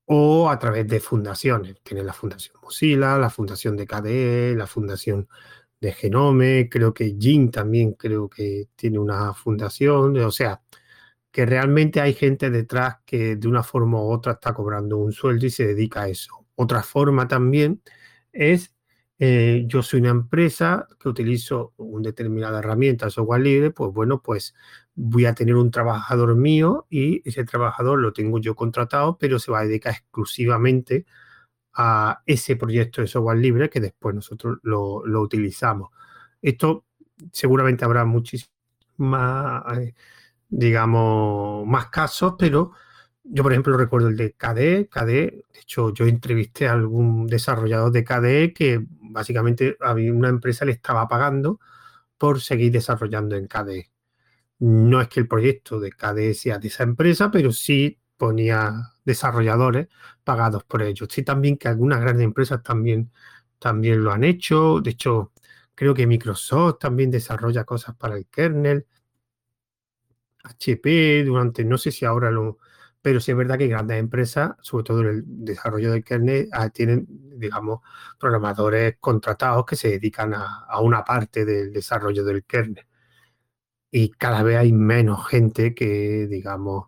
o 0.04 0.50
a 0.50 0.58
través 0.58 0.87
de 0.87 1.00
fundaciones. 1.00 1.76
Tiene 1.82 2.02
la 2.04 2.12
Fundación 2.12 2.56
Mozilla, 2.62 3.16
la 3.16 3.30
Fundación 3.30 3.78
de 3.78 3.87
KDE, 3.87 4.54
la 4.56 4.66
Fundación 4.66 5.26
de 5.80 5.92
Genome, 5.92 6.68
creo 6.70 6.92
que 6.94 7.16
Jin 7.18 7.50
también 7.50 7.92
creo 7.94 8.28
que 8.28 8.68
tiene 8.76 8.99
una 8.99 9.32
fundación, 9.35 10.16
o 10.18 10.30
sea, 10.30 10.62
que 11.30 11.47
realmente 11.47 12.00
hay 12.00 12.14
gente 12.14 12.50
detrás 12.50 12.99
que 13.06 13.37
de 13.37 13.49
una 13.49 13.62
forma 13.62 14.00
u 14.02 14.11
otra 14.12 14.32
está 14.35 14.54
cobrando 14.54 14.99
un 14.99 15.12
sueldo 15.12 15.47
y 15.47 15.50
se 15.50 15.66
dedica 15.66 16.02
a 16.02 16.08
eso. 16.08 16.47
Otra 16.56 16.82
forma 16.82 17.28
también 17.28 17.82
es 18.32 18.75
eh, 19.20 19.64
yo 19.66 19.82
soy 19.82 20.00
una 20.00 20.11
empresa 20.11 20.87
que 21.00 21.08
utilizo 21.08 21.75
una 21.76 22.08
determinada 22.11 22.61
herramienta 22.61 23.11
software 23.11 23.40
libre, 23.42 23.70
pues 23.73 23.92
bueno, 23.92 24.23
pues 24.23 24.54
voy 24.94 25.26
a 25.26 25.35
tener 25.35 25.56
un 25.56 25.70
trabajador 25.73 26.37
mío 26.37 26.87
y 26.88 27.28
ese 27.28 27.44
trabajador 27.44 27.99
lo 28.00 28.12
tengo 28.12 28.38
yo 28.38 28.54
contratado, 28.54 29.18
pero 29.18 29.38
se 29.40 29.50
va 29.50 29.61
a 29.61 29.64
dedicar 29.64 29.94
exclusivamente 29.94 31.04
a 31.06 31.27
ese 32.26 32.56
proyecto 32.56 33.00
de 33.00 33.06
software 33.06 33.38
libre 33.38 33.70
que 33.70 33.80
después 33.80 34.14
nosotros 34.14 34.58
lo, 34.62 35.02
utilizamos. 35.20 35.90
Esto 36.42 36.87
seguramente 37.32 37.85
habrá 37.85 38.04
muchísimos 38.04 38.52
más, 38.97 39.78
eh, 39.78 39.94
digamos, 40.49 41.66
más 41.66 41.87
casos, 41.87 42.35
pero 42.38 42.73
yo, 43.25 43.42
por 43.42 43.52
ejemplo, 43.52 43.76
recuerdo 43.76 44.08
el 44.08 44.16
de 44.16 44.32
KDE. 44.32 44.88
KDE, 44.88 45.44
de 45.52 45.61
hecho, 45.61 45.92
yo 45.92 46.06
entrevisté 46.06 46.68
a 46.68 46.73
algún 46.73 47.26
desarrollador 47.26 47.92
de 47.92 48.04
KDE 48.04 48.52
que 48.54 48.85
básicamente 48.88 49.76
había 49.80 50.12
una 50.12 50.28
empresa 50.28 50.64
le 50.64 50.73
estaba 50.73 51.06
pagando 51.08 51.61
por 52.18 52.40
seguir 52.40 52.73
desarrollando 52.73 53.37
en 53.37 53.47
KDE. 53.47 53.90
No 54.61 55.00
es 55.00 55.08
que 55.08 55.20
el 55.20 55.28
proyecto 55.28 55.80
de 55.80 55.92
KDE 55.92 56.35
sea 56.35 56.58
de 56.58 56.68
esa 56.68 56.85
empresa, 56.85 57.30
pero 57.30 57.52
sí 57.52 57.99
ponía 58.18 58.92
desarrolladores 59.04 59.88
pagados 60.25 60.64
por 60.64 60.82
ellos. 60.82 61.08
Sí, 61.10 61.22
también 61.22 61.56
que 61.58 61.68
algunas 61.68 62.00
grandes 62.00 62.25
empresas 62.25 62.62
también, 62.62 63.12
también 63.58 64.04
lo 64.04 64.12
han 64.12 64.25
hecho. 64.25 64.80
De 64.80 64.90
hecho, 64.90 65.32
creo 65.75 65.94
que 65.94 66.06
Microsoft 66.06 66.78
también 66.80 67.10
desarrolla 67.10 67.64
cosas 67.64 67.96
para 67.96 68.16
el 68.16 68.26
kernel. 68.26 68.87
HP, 70.44 71.25
durante, 71.25 71.64
no 71.64 71.78
sé 71.78 71.90
si 71.92 72.04
ahora 72.04 72.30
lo, 72.30 72.58
pero 73.02 73.20
sí 73.20 73.30
es 73.30 73.37
verdad 73.37 73.58
que 73.58 73.68
grandes 73.68 73.98
empresas, 73.98 74.52
sobre 74.60 74.84
todo 74.84 75.00
en 75.02 75.06
el 75.08 75.22
desarrollo 75.26 75.92
del 75.92 76.04
kernel, 76.04 76.48
ah, 76.52 76.68
tienen, 76.70 77.06
digamos, 77.38 77.80
programadores 78.18 78.96
contratados 79.00 79.64
que 79.66 79.76
se 79.76 79.88
dedican 79.90 80.34
a, 80.34 80.80
una 80.80 81.04
parte 81.04 81.44
del 81.44 81.72
desarrollo 81.72 82.25
del 82.25 82.44
kernel. 82.44 82.84
Y 83.90 84.10
cada 84.10 84.42
vez 84.42 84.58
hay 84.58 84.72
menos 84.72 85.26
gente 85.28 85.75
que, 85.75 86.26
digamos, 86.28 86.88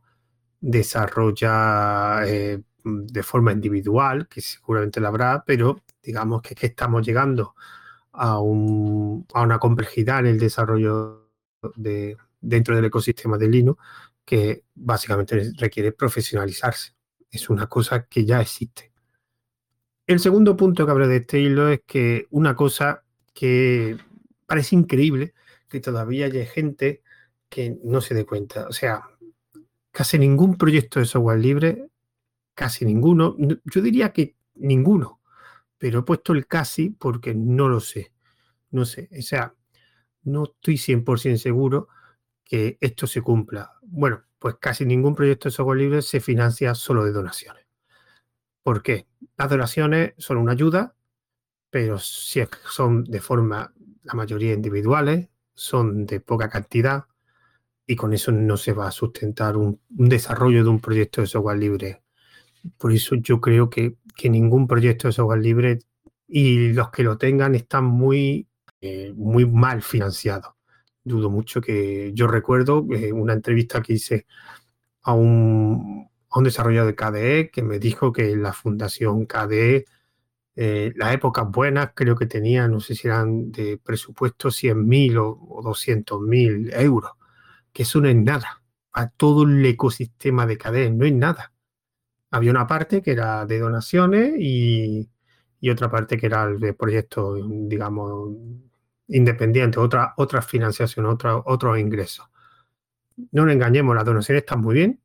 desarrolla 0.61 2.23
eh, 2.27 2.63
de 2.85 3.23
forma 3.23 3.53
individual, 3.53 4.29
que 4.29 4.41
seguramente 4.41 5.01
la 5.01 5.09
habrá, 5.09 5.45
pero 5.47 5.83
digamos 6.03 6.43
que, 6.43 6.55
estamos 6.67 7.07
llegando 7.07 7.55
a, 8.13 8.33
a 8.33 8.41
una 8.41 9.59
complejidad 9.59 10.21
en 10.21 10.27
el 10.27 10.39
desarrollo 10.39 11.31
de, 11.77 12.17
dentro 12.41 12.75
del 12.75 12.87
ecosistema 12.87 13.39
de 13.39 13.49
Linux 13.49 13.83
que 14.25 14.65
básicamente 14.75 15.53
requiere 15.57 15.93
profesionalizarse. 15.93 16.95
Es 17.31 17.51
una 17.51 17.67
cosa 17.67 18.07
que 18.07 18.25
ya 18.25 18.41
existe. 18.41 18.93
El 20.07 20.21
segundo 20.21 20.57
punto 20.57 20.85
que 20.85 20.91
habrá 20.91 21.07
de 21.07 21.17
este 21.17 21.41
hilo 21.41 21.69
es 21.69 21.83
que 21.87 22.27
una 22.31 22.57
cosa 22.57 23.05
que 23.35 23.97
parece 24.47 24.77
increíble, 24.77 25.35
que 25.69 25.81
todavía 25.81 26.27
hay 26.27 26.47
gente 26.47 27.03
que 27.49 27.79
no 27.85 28.01
se 28.01 28.15
dé 28.15 28.25
cuenta. 28.27 28.67
O 28.69 28.73
sea, 28.73 29.03
casi 29.91 30.19
ningún 30.19 30.57
proyecto 30.57 31.01
de 31.01 31.07
software 31.07 31.39
libre, 31.39 31.89
casi 32.55 32.85
ninguno, 32.85 33.37
yo 33.39 33.81
diría 33.81 34.13
que 34.13 34.37
ninguno, 34.55 35.21
pero 35.79 36.01
he 36.01 36.03
puesto 36.03 36.33
el 36.33 36.47
casi 36.47 36.91
porque 36.91 37.35
no 37.35 37.69
lo 37.69 37.81
sé. 37.81 38.13
No 38.71 38.85
sé, 38.85 39.09
o 39.19 39.23
sea, 39.23 39.55
no 40.23 40.45
estoy 40.45 40.77
100% 40.77 41.39
seguro 41.39 41.89
que 42.45 42.79
esto 42.81 43.07
se 43.07 43.23
cumpla. 43.23 43.73
Bueno, 43.83 44.25
pues 44.39 44.57
casi 44.61 44.85
ningún 44.85 45.15
proyecto 45.15 45.49
de 45.49 45.55
software 45.55 45.79
libre 45.79 46.03
se 46.03 46.21
financia 46.21 46.75
solo 46.75 47.05
de 47.05 47.13
donaciones. 47.13 47.67
¿Por 48.63 48.83
qué? 48.83 49.09
Las 49.37 49.51
donaciones 49.51 50.15
son 50.19 50.37
una 50.37 50.53
ayuda, 50.53 50.95
pero 51.71 51.99
si 51.99 52.43
son 52.69 53.05
de 53.05 53.21
forma, 53.21 53.73
la 54.03 54.15
mayoría 54.15 54.55
individuales, 54.55 55.29
son 55.55 56.07
de 56.07 56.21
poca 56.21 56.49
cantidad 56.49 57.05
y 57.91 57.97
con 57.97 58.13
eso 58.13 58.31
no 58.33 58.57
se 58.57 58.73
va 58.73 58.87
a 58.89 58.93
sustentar 58.93 59.57
un, 59.57 59.81
desarrollo 59.89 60.63
de 60.63 60.71
un 60.71 60.81
proyecto 60.81 61.21
de 61.21 61.27
software 61.27 61.59
libre. 61.59 62.03
Por 62.79 62.93
eso 62.93 63.17
yo 63.17 63.41
creo 63.41 63.69
que, 63.71 63.97
ningún 64.25 64.69
proyecto 64.69 65.09
de 65.09 65.13
software 65.13 65.41
libre 65.41 65.79
y 66.29 66.73
los 66.73 66.91
que 66.91 67.03
lo 67.03 67.19
tengan 67.19 67.55
están 67.55 67.85
muy, 67.85 68.49
eh, 68.81 69.13
muy 69.17 69.47
mal 69.47 69.83
financiados 69.83 70.55
dudo 71.03 71.31
mucho 71.31 71.61
que 71.61 72.13
yo 72.15 72.27
recuerdo 72.27 72.87
eh, 72.93 73.13
una 73.13 73.33
entrevista 73.33 73.83
que 73.83 73.95
hice 73.95 74.27
a 75.03 75.15
un, 75.15 76.09
a 76.31 76.39
un 76.39 76.45
desarrollador 76.45 76.89
de 76.89 76.97
KDE 76.97 77.51
que 77.51 77.63
me 77.63 77.79
dijo 77.79 78.13
que 78.13 78.37
la 78.37 78.53
fundación 78.53 79.27
KDE 79.27 79.87
Eh, 80.57 80.93
las 80.97 81.15
épocas 81.15 81.47
buenas 81.51 81.93
creo 81.95 82.17
que 82.17 82.27
tenían, 82.27 82.73
no 82.73 82.81
sé 82.81 82.95
si 82.95 83.09
eran 83.09 83.51
de 83.53 83.79
presupuesto 83.79 84.51
100.000 84.51 85.17
o, 85.19 85.31
o 85.31 85.63
200.000 85.63 86.71
euros, 86.75 87.13
que 87.73 87.85
eso 87.85 88.01
no 88.01 88.09
es 88.09 88.17
nada. 88.17 88.63
A 88.93 89.09
todo 89.11 89.45
el 89.45 89.65
ecosistema 89.65 90.47
de 90.47 90.59
cadenas 90.59 90.99
no 90.99 91.05
es 91.07 91.13
nada. 91.15 91.53
Había 92.31 92.51
una 92.53 92.67
parte 92.67 93.03
que 93.03 93.13
era 93.13 93.47
de 93.47 93.59
donaciones 93.59 94.35
y, 94.39 95.11
y 95.61 95.71
otra 95.71 95.91
parte 95.91 96.19
que 96.19 96.27
era 96.27 96.47
de 96.49 96.75
proyectos, 96.75 97.41
digamos, 97.69 98.35
independientes, 99.09 99.79
otra, 99.79 100.15
otras 100.17 100.47
financiaciones, 100.47 101.13
otra, 101.13 101.37
otros 101.45 101.79
ingresos. 101.79 102.29
No 103.33 103.45
nos 103.45 103.55
engañemos, 103.55 103.95
las 103.95 104.05
donaciones 104.05 104.43
están 104.43 104.61
muy 104.61 104.75
bien, 104.75 105.01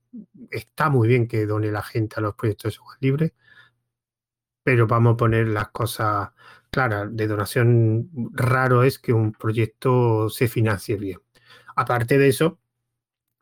está 0.52 0.90
muy 0.90 1.08
bien 1.08 1.28
que 1.28 1.46
done 1.46 1.72
la 1.72 1.84
gente 1.84 2.16
a 2.18 2.22
los 2.22 2.36
proyectos 2.36 2.72
de 2.72 2.76
software 2.78 2.98
libre, 3.02 3.34
pero 4.64 4.88
vamos 4.88 5.14
a 5.14 5.18
poner 5.18 5.48
las 5.48 5.70
cosas 5.70 6.30
claras. 6.72 7.10
De 7.16 7.28
donación 7.28 8.10
raro 8.34 8.84
es 8.84 9.00
que 9.00 9.14
un 9.14 9.32
proyecto 9.34 10.30
se 10.30 10.48
financie 10.48 10.98
bien. 10.98 11.20
Aparte 11.76 12.18
de 12.18 12.28
eso, 12.30 12.60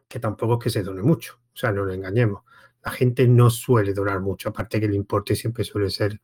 que 0.07 0.19
tampoco 0.19 0.55
es 0.55 0.63
que 0.63 0.69
se 0.69 0.83
done 0.83 1.01
mucho, 1.01 1.39
o 1.53 1.55
sea, 1.55 1.71
no 1.71 1.85
nos 1.85 1.95
engañemos. 1.95 2.43
La 2.83 2.91
gente 2.91 3.27
no 3.27 3.49
suele 3.49 3.93
donar 3.93 4.19
mucho, 4.19 4.49
aparte 4.49 4.79
que 4.79 4.87
el 4.87 4.95
importe 4.95 5.35
siempre 5.35 5.63
suele 5.63 5.89
ser 5.89 6.19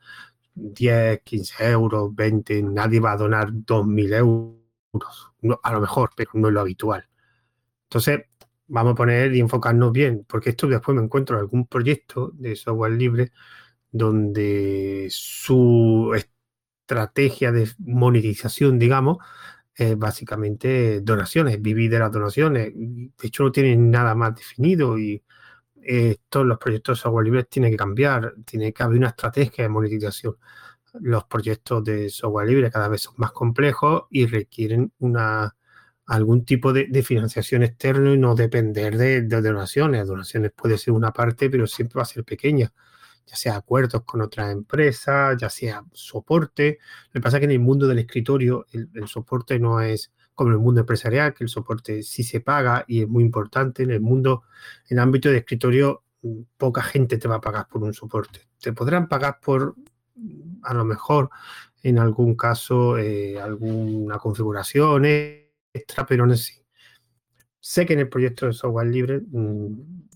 10, 0.53 1.21
15 1.23 1.69
euros, 1.71 2.13
20, 2.13 2.63
nadie 2.63 2.99
va 2.99 3.13
a 3.13 3.17
donar 3.17 3.51
2.000 3.51 4.13
euros, 4.13 5.33
a 5.63 5.73
lo 5.73 5.81
mejor, 5.81 6.11
pero 6.15 6.31
no 6.33 6.47
es 6.49 6.53
lo 6.53 6.61
habitual. 6.61 7.07
Entonces, 7.83 8.21
vamos 8.67 8.93
a 8.93 8.95
poner 8.95 9.35
y 9.35 9.39
enfocarnos 9.39 9.91
bien, 9.91 10.25
porque 10.27 10.51
esto 10.51 10.67
después 10.67 10.95
me 10.95 11.03
encuentro 11.03 11.35
en 11.35 11.41
algún 11.41 11.67
proyecto 11.67 12.31
de 12.35 12.55
software 12.55 12.93
libre 12.93 13.31
donde 13.91 15.07
su 15.09 16.15
estrategia 16.85 17.51
de 17.51 17.69
monetización, 17.79 18.79
digamos, 18.79 19.17
es 19.79 19.97
básicamente 19.97 21.01
donaciones, 21.01 21.61
vivir 21.61 21.91
de 21.91 21.99
las 21.99 22.11
donaciones. 22.11 22.73
De 22.75 23.27
hecho, 23.27 23.43
no 23.43 23.51
tienen 23.51 23.91
nada 23.91 24.15
más 24.15 24.35
definido 24.35 24.97
y 24.97 25.23
eh, 25.81 26.17
todos 26.29 26.45
los 26.45 26.57
proyectos 26.57 26.97
de 26.97 27.01
software 27.01 27.25
libre 27.25 27.43
tienen 27.45 27.71
que 27.71 27.77
cambiar, 27.77 28.35
tiene 28.45 28.73
que 28.73 28.83
haber 28.83 28.97
una 28.97 29.09
estrategia 29.09 29.63
de 29.63 29.69
monetización. 29.69 30.37
Los 31.01 31.25
proyectos 31.25 31.83
de 31.83 32.09
software 32.09 32.47
libre 32.47 32.71
cada 32.71 32.87
vez 32.89 33.01
son 33.03 33.15
más 33.17 33.31
complejos 33.31 34.03
y 34.09 34.25
requieren 34.27 34.91
una, 34.99 35.55
algún 36.09 36.43
tipo 36.45 36.73
de, 36.73 37.03
financiación 37.03 37.63
externo 37.63 38.13
y 38.13 38.17
no 38.17 38.35
depender 38.35 38.97
de, 38.97 39.21
de, 39.21 39.41
donaciones. 39.41 40.07
Donaciones 40.07 40.51
puede 40.51 40.77
ser 40.77 40.93
una 40.93 41.13
parte, 41.13 41.49
pero 41.49 41.67
siempre 41.67 41.97
va 41.97 42.03
a 42.03 42.05
ser 42.05 42.23
pequeña, 42.23 42.73
ya 43.29 43.35
sea 43.35 43.57
acuerdos 43.57 44.03
con 44.03 44.21
otras 44.21 44.51
empresas, 44.51 45.37
ya 45.39 45.49
sea 45.49 45.83
soporte. 45.93 46.79
Lo 47.07 47.13
que 47.13 47.21
pasa 47.21 47.37
es 47.37 47.41
que 47.41 47.45
en 47.45 47.51
el 47.51 47.59
mundo 47.59 47.87
del 47.87 47.99
escritorio 47.99 48.65
el, 48.71 49.07
soporte 49.07 49.59
no 49.59 49.81
es 49.81 50.11
como 50.33 50.49
en 50.49 50.55
el 50.55 50.61
mundo 50.61 50.81
empresarial, 50.81 51.33
que 51.33 51.43
el 51.43 51.49
soporte 51.49 52.01
sí 52.01 52.23
se 52.23 52.39
paga 52.39 52.85
y 52.87 53.03
es 53.03 53.07
muy 53.07 53.23
importante. 53.23 53.83
En 53.83 53.91
el 53.91 54.01
mundo, 54.01 54.43
en 54.89 54.97
el 54.97 55.03
ámbito 55.03 55.29
de 55.29 55.37
escritorio, 55.37 56.03
poca 56.57 56.81
gente 56.81 57.17
te 57.17 57.27
va 57.27 57.35
a 57.35 57.41
pagar 57.41 57.67
por 57.67 57.83
un 57.83 57.93
soporte. 57.93 58.47
Te 58.59 58.73
podrán 58.73 59.07
pagar 59.07 59.39
por, 59.39 59.75
a 60.63 60.73
lo 60.73 60.85
mejor, 60.85 61.29
en 61.83 61.99
algún 61.99 62.35
caso, 62.35 62.97
eh, 62.97 63.39
alguna 63.39 64.17
configuración 64.17 65.05
extra, 65.05 66.05
pero 66.05 66.25
no 66.25 66.35
sí. 66.35 66.55
Sé 67.59 67.85
que 67.85 67.93
en 67.93 67.99
el 67.99 68.09
proyecto 68.09 68.47
de 68.47 68.53
software 68.53 68.87
libre 68.87 69.21
mmm, 69.29 70.07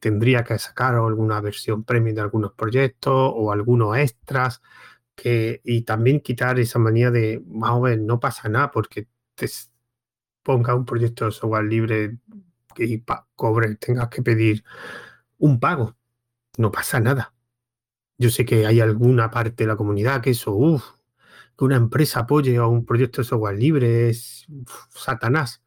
tendría 0.00 0.44
que 0.44 0.58
sacar 0.58 0.94
alguna 0.94 1.40
versión 1.40 1.84
premium 1.84 2.14
de 2.14 2.20
algunos 2.22 2.52
proyectos 2.52 3.32
o 3.34 3.52
algunos 3.52 3.96
extras. 3.96 4.62
Que, 5.14 5.60
y 5.64 5.82
también 5.82 6.20
quitar 6.20 6.58
esa 6.58 6.78
manía 6.78 7.10
de, 7.10 7.42
más 7.46 7.72
o 7.72 7.82
menos, 7.82 8.06
no 8.06 8.20
pasa 8.20 8.48
nada 8.48 8.70
porque 8.70 9.08
te, 9.34 9.46
ponga 10.42 10.74
un 10.74 10.84
proyecto 10.84 11.24
de 11.26 11.32
software 11.32 11.64
libre 11.64 12.18
y 12.78 13.04
cobre, 13.34 13.76
tengas 13.76 14.08
que 14.08 14.22
pedir 14.22 14.64
un 15.38 15.60
pago. 15.60 15.96
No 16.58 16.70
pasa 16.72 17.00
nada. 17.00 17.34
Yo 18.18 18.30
sé 18.30 18.44
que 18.44 18.66
hay 18.66 18.80
alguna 18.80 19.30
parte 19.30 19.64
de 19.64 19.68
la 19.68 19.76
comunidad 19.76 20.22
que 20.22 20.30
eso, 20.30 20.54
uff, 20.54 20.84
que 21.58 21.64
una 21.64 21.76
empresa 21.76 22.20
apoye 22.20 22.56
a 22.56 22.66
un 22.66 22.84
proyecto 22.86 23.22
de 23.22 23.28
software 23.28 23.58
libre 23.58 24.10
es 24.10 24.46
Satanás. 24.90 25.62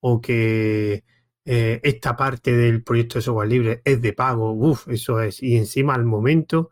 O 0.00 0.20
que 0.20 1.04
eh, 1.44 1.80
esta 1.82 2.16
parte 2.16 2.52
del 2.56 2.82
proyecto 2.82 3.18
de 3.18 3.22
software 3.22 3.48
libre 3.48 3.82
es 3.84 4.00
de 4.02 4.12
pago, 4.12 4.52
uff, 4.52 4.88
eso 4.88 5.20
es. 5.20 5.42
Y 5.42 5.56
encima 5.56 5.94
al 5.94 6.04
momento 6.04 6.70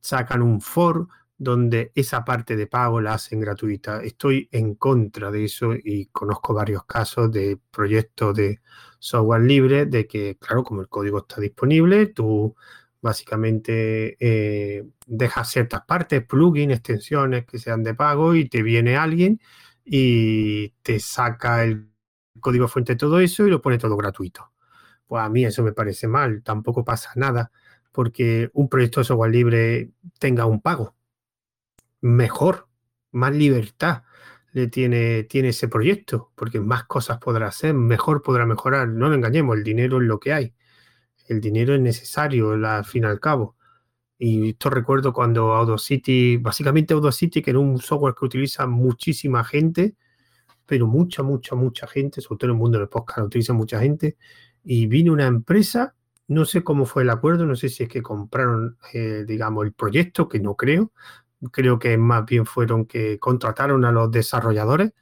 sacan 0.00 0.42
un 0.42 0.60
for 0.60 1.08
donde 1.36 1.92
esa 1.94 2.24
parte 2.24 2.56
de 2.56 2.66
pago 2.66 3.00
la 3.00 3.14
hacen 3.14 3.40
gratuita. 3.40 4.02
Estoy 4.02 4.48
en 4.52 4.74
contra 4.74 5.30
de 5.30 5.44
eso 5.44 5.72
y 5.74 6.06
conozco 6.06 6.52
varios 6.54 6.84
casos 6.84 7.30
de 7.32 7.58
proyectos 7.70 8.34
de 8.36 8.60
software 8.98 9.42
libre, 9.42 9.86
de 9.86 10.06
que, 10.08 10.36
claro, 10.38 10.64
como 10.64 10.80
el 10.80 10.88
código 10.88 11.18
está 11.18 11.40
disponible, 11.40 12.06
tú 12.06 12.56
básicamente 13.00 14.16
eh, 14.18 14.84
dejas 15.06 15.50
ciertas 15.50 15.82
partes, 15.86 16.24
plugins, 16.26 16.72
extensiones 16.74 17.46
que 17.46 17.58
sean 17.58 17.82
de 17.84 17.94
pago 17.94 18.34
y 18.34 18.48
te 18.48 18.62
viene 18.62 18.96
alguien 18.96 19.40
y 19.84 20.70
te 20.82 20.98
saca 21.00 21.64
el 21.64 21.87
código 22.40 22.68
fuente 22.68 22.96
todo 22.96 23.20
eso 23.20 23.46
y 23.46 23.50
lo 23.50 23.62
pone 23.62 23.78
todo 23.78 23.96
gratuito. 23.96 24.52
Pues 25.06 25.22
a 25.22 25.28
mí 25.28 25.44
eso 25.44 25.62
me 25.62 25.72
parece 25.72 26.08
mal, 26.08 26.42
tampoco 26.42 26.84
pasa 26.84 27.10
nada 27.16 27.50
porque 27.92 28.50
un 28.52 28.68
proyecto 28.68 29.00
de 29.00 29.04
software 29.04 29.30
libre 29.30 29.90
tenga 30.18 30.46
un 30.46 30.60
pago 30.60 30.94
mejor, 32.00 32.68
más 33.12 33.34
libertad 33.34 34.02
le 34.52 34.68
tiene, 34.68 35.24
tiene 35.24 35.48
ese 35.50 35.68
proyecto, 35.68 36.32
porque 36.34 36.60
más 36.60 36.84
cosas 36.84 37.18
podrá 37.18 37.48
hacer, 37.48 37.74
mejor 37.74 38.22
podrá 38.22 38.46
mejorar. 38.46 38.88
No 38.88 39.08
lo 39.08 39.14
engañemos, 39.14 39.56
el 39.56 39.64
dinero 39.64 40.00
es 40.00 40.04
lo 40.08 40.18
que 40.18 40.32
hay. 40.32 40.54
El 41.28 41.40
dinero 41.40 41.74
es 41.74 41.80
necesario 41.80 42.52
al 42.52 42.84
fin 42.84 43.04
y 43.04 43.06
al 43.06 43.20
cabo. 43.20 43.56
Y 44.18 44.50
esto 44.50 44.70
recuerdo 44.70 45.12
cuando 45.12 45.54
Audacity, 45.54 46.38
básicamente 46.38 46.94
Audacity, 46.94 47.42
que 47.42 47.50
era 47.50 47.58
un 47.60 47.78
software 47.78 48.14
que 48.18 48.24
utiliza 48.24 48.66
muchísima 48.66 49.44
gente, 49.44 49.96
pero 50.68 50.86
mucha, 50.86 51.22
mucha, 51.22 51.56
mucha 51.56 51.86
gente, 51.86 52.20
sobre 52.20 52.38
todo 52.40 52.50
en 52.50 52.56
el 52.56 52.60
mundo 52.60 52.78
del 52.78 52.88
podcast, 52.88 53.20
lo 53.20 53.24
utiliza 53.24 53.54
mucha 53.54 53.80
gente. 53.80 54.18
Y 54.62 54.86
vino 54.86 55.14
una 55.14 55.26
empresa, 55.26 55.94
no 56.26 56.44
sé 56.44 56.62
cómo 56.62 56.84
fue 56.84 57.04
el 57.04 57.10
acuerdo, 57.10 57.46
no 57.46 57.56
sé 57.56 57.70
si 57.70 57.84
es 57.84 57.88
que 57.88 58.02
compraron, 58.02 58.76
eh, 58.92 59.24
digamos, 59.26 59.64
el 59.64 59.72
proyecto, 59.72 60.28
que 60.28 60.40
no 60.40 60.56
creo, 60.56 60.92
creo 61.50 61.78
que 61.78 61.96
más 61.96 62.26
bien 62.26 62.44
fueron 62.44 62.84
que 62.84 63.18
contrataron 63.18 63.84
a 63.86 63.92
los 63.92 64.10
desarrolladores 64.10 64.92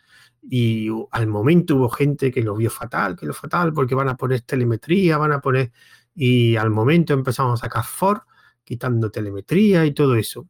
y 0.48 0.88
al 1.11 1.26
momento 1.26 1.74
hubo 1.74 1.88
gente 1.88 2.31
que 2.31 2.42
lo 2.42 2.55
vio 2.55 2.70
fatal, 2.70 3.16
que 3.16 3.26
lo 3.26 3.35
fatal 3.35 3.72
porque 3.72 3.96
van 3.96 4.09
a 4.09 4.16
poner 4.16 4.42
telemetría, 4.42 5.18
van 5.18 5.33
a 5.33 5.40
poner 5.40 5.72
y 6.14 6.55
al 6.55 6.70
momento 6.70 7.12
empezamos 7.12 7.61
a 7.61 7.66
sacar 7.66 7.85
for 7.85 8.22
quitando 8.62 9.11
telemetría 9.11 9.85
y 9.85 9.92
todo 9.94 10.14
eso. 10.14 10.48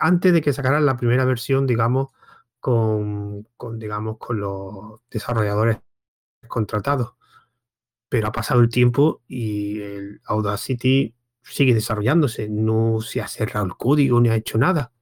Antes 0.00 0.32
de 0.32 0.42
que 0.42 0.52
sacaran 0.52 0.84
la 0.84 0.96
primera 0.96 1.24
versión, 1.24 1.66
digamos, 1.66 2.08
con, 2.64 3.46
digamos, 3.78 4.16
con 4.16 4.40
los 4.40 5.00
desarrolladores 5.10 5.80
contratados. 6.48 7.14
Pero 8.08 8.28
ha 8.28 8.32
pasado 8.32 8.62
el 8.62 8.70
tiempo 8.70 9.20
y 9.28 9.82
el 9.82 10.22
Audacity 10.24 11.14
sigue 11.42 11.74
desarrollándose, 11.74 12.48
no 12.48 13.02
se 13.02 13.20
ha 13.20 13.28
cerrado 13.28 13.66
el 13.66 13.76
código 13.76 14.18
ni 14.18 14.30
ha 14.30 14.36
hecho 14.36 14.56
nada. 14.56 14.92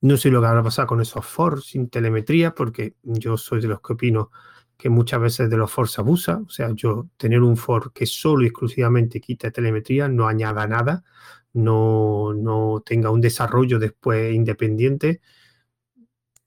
No 0.00 0.16
sé 0.16 0.30
lo 0.30 0.40
que 0.40 0.48
habrá 0.48 0.64
pasado 0.64 0.88
con 0.88 1.00
esos 1.00 1.24
for 1.24 1.62
sin 1.62 1.90
telemetría, 1.90 2.56
porque 2.56 2.96
yo 3.02 3.36
soy 3.36 3.60
de 3.60 3.68
los 3.68 3.80
que 3.80 3.92
opino 3.92 4.32
que 4.76 4.90
muchas 4.90 5.20
veces 5.20 5.48
de 5.48 5.56
los 5.56 5.70
for 5.70 5.88
se 5.88 6.00
abusa. 6.00 6.42
O 6.44 6.48
sea, 6.48 6.72
yo 6.74 7.08
tener 7.16 7.40
un 7.42 7.56
for 7.56 7.92
que 7.92 8.04
solo 8.04 8.42
y 8.42 8.46
exclusivamente 8.48 9.20
quita 9.20 9.52
telemetría, 9.52 10.08
no 10.08 10.26
añada 10.26 10.66
nada, 10.66 11.04
no, 11.52 12.34
no 12.34 12.82
tenga 12.84 13.10
un 13.10 13.20
desarrollo 13.20 13.78
después 13.78 14.34
independiente, 14.34 15.20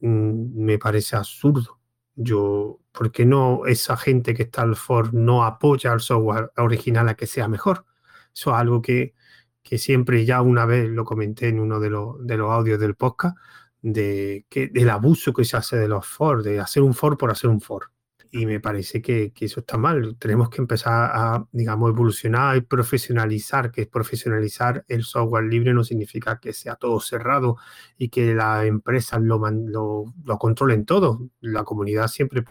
me 0.03 0.77
parece 0.77 1.15
absurdo. 1.15 1.79
Yo, 2.15 2.79
¿por 2.91 3.11
qué 3.11 3.25
no 3.25 3.65
esa 3.65 3.97
gente 3.97 4.33
que 4.33 4.43
está 4.43 4.61
al 4.63 4.75
for 4.75 5.13
no 5.13 5.45
apoya 5.45 5.91
al 5.91 6.01
software 6.01 6.51
original 6.57 7.09
a 7.09 7.15
que 7.15 7.25
sea 7.27 7.47
mejor? 7.47 7.85
Eso 8.33 8.51
es 8.51 8.57
algo 8.57 8.81
que, 8.81 9.15
que 9.63 9.77
siempre 9.77 10.25
ya 10.25 10.41
una 10.41 10.65
vez 10.65 10.89
lo 10.89 11.05
comenté 11.05 11.47
en 11.47 11.59
uno 11.59 11.79
de, 11.79 11.89
los, 11.89 12.25
de 12.25 12.37
los 12.37 12.51
audios 12.51 12.79
del 12.79 12.95
podcast, 12.95 13.37
de 13.81 14.45
que, 14.49 14.67
del 14.67 14.89
abuso 14.89 15.33
que 15.33 15.45
se 15.45 15.57
hace 15.57 15.77
de 15.77 15.87
los 15.87 16.05
for, 16.05 16.43
de 16.43 16.59
hacer 16.59 16.83
un 16.83 16.93
for 16.93 17.17
por 17.17 17.31
hacer 17.31 17.49
un 17.49 17.61
for. 17.61 17.92
Y 18.35 18.47
me 18.47 18.59
parece 18.59 18.99
que, 18.99 19.31
eso 19.39 19.59
está 19.59 19.77
mal. 19.77 20.17
Tenemos 20.17 20.49
que 20.49 20.59
empezar 20.59 21.11
a, 21.13 21.45
digamos, 21.51 21.91
evolucionar 21.91 22.57
y 22.57 22.61
profesionalizar, 22.61 23.71
que 23.71 23.85
profesionalizar 23.85 24.83
el 24.87 25.03
software 25.03 25.43
libre 25.43 25.71
no 25.71 25.83
significa 25.83 26.39
que 26.39 26.51
sea 26.51 26.75
todo 26.75 26.99
cerrado 26.99 27.57
y 27.95 28.09
que 28.09 28.33
las 28.33 28.65
empresas 28.65 29.21
lo, 29.21 29.39
lo, 29.51 30.15
lo 30.25 30.37
controlen 30.39 30.83
todo. 30.83 31.29
La 31.41 31.63
comunidad 31.63 32.07
siempre 32.07 32.43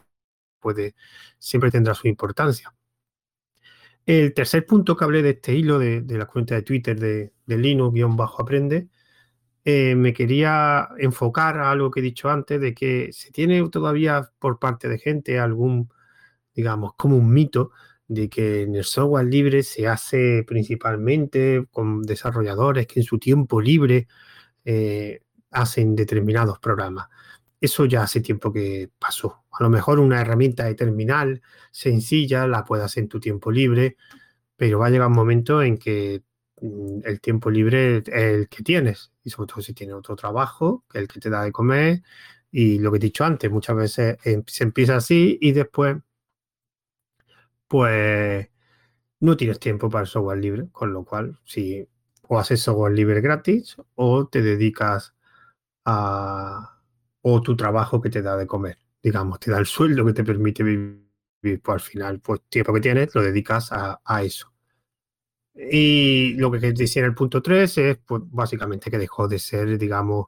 puede, 0.60 0.94
siempre 1.38 1.72
tendrá 1.72 1.94
su 1.94 2.06
importancia. 2.06 2.72
El 4.06 4.34
tercer 4.34 4.64
punto 4.66 4.96
que 4.96 5.04
hablé 5.04 5.20
de 5.22 5.30
este 5.30 5.52
hilo 5.54 5.80
de, 5.80 6.02
de 6.02 6.18
la 6.18 6.26
cuenta 6.26 6.54
de 6.54 6.62
Twitter 6.62 6.98
de, 7.00 7.32
de 7.44 7.58
Linux-aprende 7.58 8.88
eh, 9.64 9.94
me 9.94 10.12
quería 10.12 10.88
enfocar 10.98 11.58
a 11.58 11.70
algo 11.70 11.90
que 11.90 12.00
he 12.00 12.02
dicho 12.02 12.28
antes, 12.30 12.60
de 12.60 12.74
que 12.74 13.12
se 13.12 13.30
tiene 13.30 13.68
todavía 13.70 14.30
por 14.38 14.58
parte 14.58 14.88
de 14.88 14.98
gente 14.98 15.38
algún, 15.38 15.90
digamos, 16.54 16.94
como 16.96 17.16
un 17.16 17.32
mito 17.32 17.72
de 18.08 18.28
que 18.28 18.62
en 18.62 18.74
el 18.76 18.84
software 18.84 19.26
libre 19.26 19.62
se 19.62 19.86
hace 19.88 20.44
principalmente 20.46 21.66
con 21.70 22.02
desarrolladores 22.02 22.86
que 22.86 23.00
en 23.00 23.04
su 23.04 23.18
tiempo 23.18 23.60
libre 23.60 24.08
eh, 24.64 25.22
hacen 25.50 25.94
determinados 25.96 26.58
programas. 26.58 27.08
Eso 27.60 27.86
ya 27.86 28.02
hace 28.02 28.20
tiempo 28.20 28.52
que 28.52 28.90
pasó. 28.98 29.44
A 29.52 29.62
lo 29.62 29.70
mejor 29.70 30.00
una 30.00 30.20
herramienta 30.20 30.64
de 30.64 30.74
terminal 30.74 31.42
sencilla 31.70 32.46
la 32.48 32.64
puedes 32.64 32.84
hacer 32.84 33.04
en 33.04 33.08
tu 33.08 33.20
tiempo 33.20 33.50
libre, 33.52 33.96
pero 34.56 34.78
va 34.80 34.88
a 34.88 34.90
llegar 34.90 35.08
un 35.08 35.14
momento 35.14 35.62
en 35.62 35.78
que 35.78 36.22
el 37.04 37.20
tiempo 37.20 37.50
libre 37.50 38.02
el 38.06 38.48
que 38.48 38.62
tienes, 38.62 39.12
y 39.24 39.30
sobre 39.30 39.48
todo 39.48 39.62
si 39.62 39.74
tienes 39.74 39.96
otro 39.96 40.16
trabajo, 40.16 40.84
el 40.94 41.08
que 41.08 41.20
te 41.20 41.30
da 41.30 41.42
de 41.44 41.52
comer, 41.52 42.02
y 42.50 42.78
lo 42.78 42.90
que 42.92 42.98
he 42.98 43.00
dicho 43.00 43.24
antes, 43.24 43.50
muchas 43.50 43.76
veces 43.76 44.18
em, 44.24 44.44
se 44.46 44.64
empieza 44.64 44.96
así 44.96 45.38
y 45.40 45.52
después 45.52 45.96
pues 47.68 48.48
no 49.20 49.36
tienes 49.36 49.60
tiempo 49.60 49.90
para 49.90 50.02
el 50.02 50.08
software 50.08 50.38
libre, 50.38 50.68
con 50.72 50.92
lo 50.92 51.04
cual 51.04 51.38
si 51.44 51.88
o 52.28 52.38
haces 52.38 52.62
software 52.62 52.92
libre 52.94 53.20
gratis 53.20 53.76
o 53.94 54.28
te 54.28 54.42
dedicas 54.42 55.14
a 55.84 56.80
o 57.22 57.42
tu 57.42 57.56
trabajo 57.56 58.00
que 58.00 58.10
te 58.10 58.22
da 58.22 58.36
de 58.36 58.46
comer, 58.46 58.78
digamos, 59.02 59.40
te 59.40 59.50
da 59.50 59.58
el 59.58 59.66
sueldo 59.66 60.04
que 60.06 60.12
te 60.14 60.24
permite 60.24 60.62
vivir, 60.64 61.02
pues 61.62 61.74
al 61.74 61.80
final, 61.80 62.20
pues 62.20 62.42
tiempo 62.48 62.74
que 62.74 62.80
tienes 62.80 63.14
lo 63.14 63.22
dedicas 63.22 63.70
a, 63.72 64.00
eso. 64.24 64.51
Y 65.54 66.34
lo 66.34 66.50
que 66.50 66.72
decía 66.72 67.02
en 67.02 67.06
el 67.08 67.14
punto 67.14 67.42
3 67.42 67.78
es, 67.78 67.98
pues 67.98 68.22
básicamente 68.26 68.90
que 68.90 68.98
dejó 68.98 69.28
de 69.28 69.38
ser, 69.38 69.78
digamos, 69.78 70.26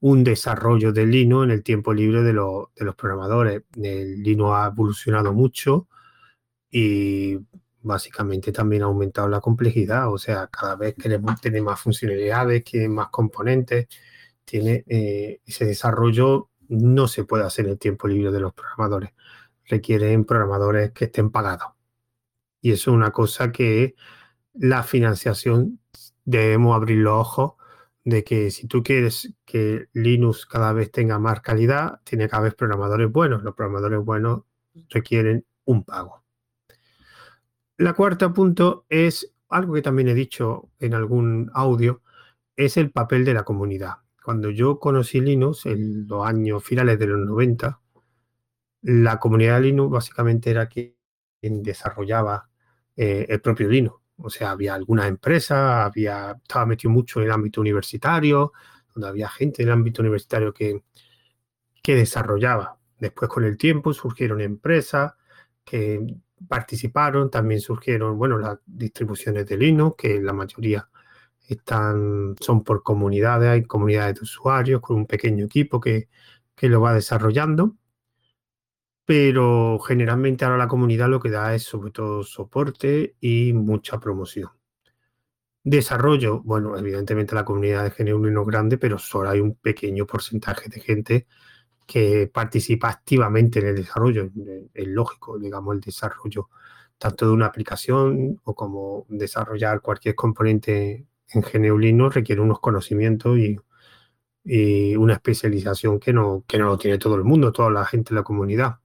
un 0.00 0.24
desarrollo 0.24 0.92
del 0.92 1.10
Linux 1.10 1.44
en 1.44 1.50
el 1.52 1.62
tiempo 1.62 1.92
libre 1.92 2.22
de, 2.22 2.32
de 2.32 2.84
los 2.84 2.94
programadores. 2.96 3.62
El 3.76 4.22
Linux 4.22 4.52
ha 4.54 4.66
evolucionado 4.68 5.32
mucho 5.32 5.88
y 6.70 7.38
básicamente 7.82 8.52
también 8.52 8.82
ha 8.82 8.86
aumentado 8.86 9.28
la 9.28 9.40
complejidad, 9.40 10.12
o 10.12 10.18
sea, 10.18 10.48
cada 10.48 10.76
vez 10.76 10.94
queremos 10.94 11.40
tener 11.40 11.62
más 11.62 11.80
funcionalidades, 11.80 12.64
tiene 12.64 12.88
más 12.88 13.08
componentes, 13.08 13.88
tiene 14.44 14.84
eh, 14.88 15.40
ese 15.46 15.64
desarrollo 15.64 16.50
no 16.68 17.08
se 17.08 17.24
puede 17.24 17.44
hacer 17.44 17.66
en 17.66 17.72
el 17.72 17.78
tiempo 17.78 18.08
libre 18.08 18.30
de 18.30 18.40
los 18.40 18.52
programadores, 18.54 19.10
requieren 19.66 20.24
programadores 20.24 20.92
que 20.92 21.06
estén 21.06 21.30
pagados. 21.30 21.72
Y 22.60 22.72
eso 22.72 22.90
es 22.90 22.96
una 22.96 23.10
cosa 23.12 23.52
que 23.52 23.94
la 24.54 24.82
financiación 24.82 25.80
debemos 26.24 26.74
abrir 26.74 26.98
los 26.98 27.14
ojos 27.14 27.52
de 28.04 28.24
que 28.24 28.50
si 28.50 28.66
tú 28.66 28.82
quieres 28.82 29.34
que 29.44 29.88
Linux 29.92 30.46
cada 30.46 30.72
vez 30.72 30.90
tenga 30.90 31.18
más 31.18 31.40
calidad, 31.40 32.00
tiene 32.04 32.28
que 32.28 32.36
haber 32.36 32.56
programadores 32.56 33.10
buenos. 33.10 33.42
Los 33.42 33.54
programadores 33.54 34.00
buenos 34.04 34.42
requieren 34.88 35.44
un 35.64 35.84
pago. 35.84 36.24
La 37.76 37.92
cuarta 37.92 38.32
punto 38.32 38.86
es 38.88 39.34
algo 39.48 39.74
que 39.74 39.82
también 39.82 40.08
he 40.08 40.14
dicho 40.14 40.70
en 40.78 40.94
algún 40.94 41.50
audio, 41.54 42.02
es 42.56 42.76
el 42.76 42.90
papel 42.90 43.24
de 43.24 43.34
la 43.34 43.44
comunidad. 43.44 43.98
Cuando 44.22 44.50
yo 44.50 44.78
conocí 44.78 45.20
Linux 45.20 45.66
en 45.66 46.06
los 46.06 46.26
años 46.26 46.62
finales 46.64 46.98
de 46.98 47.06
los 47.06 47.18
90, 47.26 47.80
la 48.82 49.18
comunidad 49.18 49.56
de 49.56 49.66
Linux 49.66 49.90
básicamente 49.90 50.50
era 50.50 50.68
quien 50.68 50.94
desarrollaba 51.62 52.48
eh, 52.96 53.26
el 53.28 53.40
propio 53.40 53.68
Linux. 53.68 53.97
O 54.18 54.30
sea, 54.30 54.50
había 54.50 54.74
algunas 54.74 55.06
empresas, 55.06 55.86
había, 55.86 56.32
estaba 56.42 56.66
metido 56.66 56.90
mucho 56.90 57.20
en 57.20 57.26
el 57.26 57.32
ámbito 57.32 57.60
universitario, 57.60 58.52
donde 58.94 59.08
había 59.08 59.28
gente 59.28 59.62
en 59.62 59.68
el 59.68 59.74
ámbito 59.74 60.02
universitario 60.02 60.52
que, 60.52 60.82
que 61.82 61.94
desarrollaba. 61.94 62.78
Después, 62.98 63.30
con 63.30 63.44
el 63.44 63.56
tiempo, 63.56 63.92
surgieron 63.92 64.40
empresas 64.40 65.14
que 65.64 66.00
participaron, 66.48 67.30
también 67.30 67.60
surgieron, 67.60 68.18
bueno, 68.18 68.38
las 68.38 68.58
distribuciones 68.66 69.46
de 69.46 69.56
Linux, 69.56 69.96
que 69.96 70.20
la 70.20 70.32
mayoría 70.32 70.88
están, 71.48 72.36
son 72.40 72.62
por 72.64 72.82
comunidades, 72.82 73.48
hay 73.48 73.64
comunidades 73.64 74.16
de 74.16 74.22
usuarios 74.22 74.80
con 74.80 74.96
un 74.96 75.06
pequeño 75.06 75.46
equipo 75.46 75.80
que, 75.80 76.08
que 76.54 76.68
lo 76.68 76.80
va 76.80 76.92
desarrollando, 76.92 77.76
pero 79.08 79.78
generalmente 79.78 80.44
ahora 80.44 80.58
la 80.58 80.68
comunidad 80.68 81.08
lo 81.08 81.18
que 81.18 81.30
da 81.30 81.54
es 81.54 81.62
sobre 81.62 81.90
todo 81.92 82.22
soporte 82.24 83.16
y 83.20 83.54
mucha 83.54 83.98
promoción. 83.98 84.50
Desarrollo, 85.64 86.42
bueno, 86.42 86.76
evidentemente 86.76 87.34
la 87.34 87.44
comunidad 87.46 87.84
de 87.84 88.04
GNU 88.04 88.42
es 88.42 88.46
grande, 88.46 88.76
pero 88.76 88.98
solo 88.98 89.30
hay 89.30 89.40
un 89.40 89.54
pequeño 89.54 90.06
porcentaje 90.06 90.68
de 90.68 90.80
gente 90.80 91.26
que 91.86 92.30
participa 92.32 92.90
activamente 92.90 93.60
en 93.60 93.68
el 93.68 93.76
desarrollo. 93.76 94.30
Es 94.74 94.86
lógico, 94.88 95.38
digamos, 95.38 95.76
el 95.76 95.80
desarrollo 95.80 96.50
tanto 96.98 97.26
de 97.28 97.32
una 97.32 97.46
aplicación 97.46 98.38
o 98.44 98.54
como 98.54 99.06
desarrollar 99.08 99.80
cualquier 99.80 100.16
componente 100.16 101.06
en 101.30 101.42
GNU 101.42 102.10
requiere 102.10 102.42
unos 102.42 102.60
conocimientos 102.60 103.38
y, 103.38 103.56
una 104.96 105.14
especialización 105.14 105.98
que 105.98 106.12
no, 106.12 106.44
que 106.46 106.58
no 106.58 106.66
lo 106.66 106.78
tiene 106.78 106.98
todo 106.98 107.14
el 107.16 107.24
mundo, 107.24 107.52
toda 107.52 107.70
la 107.70 107.86
gente 107.86 108.10
de 108.10 108.16
la 108.20 108.24
comunidad. 108.24 108.80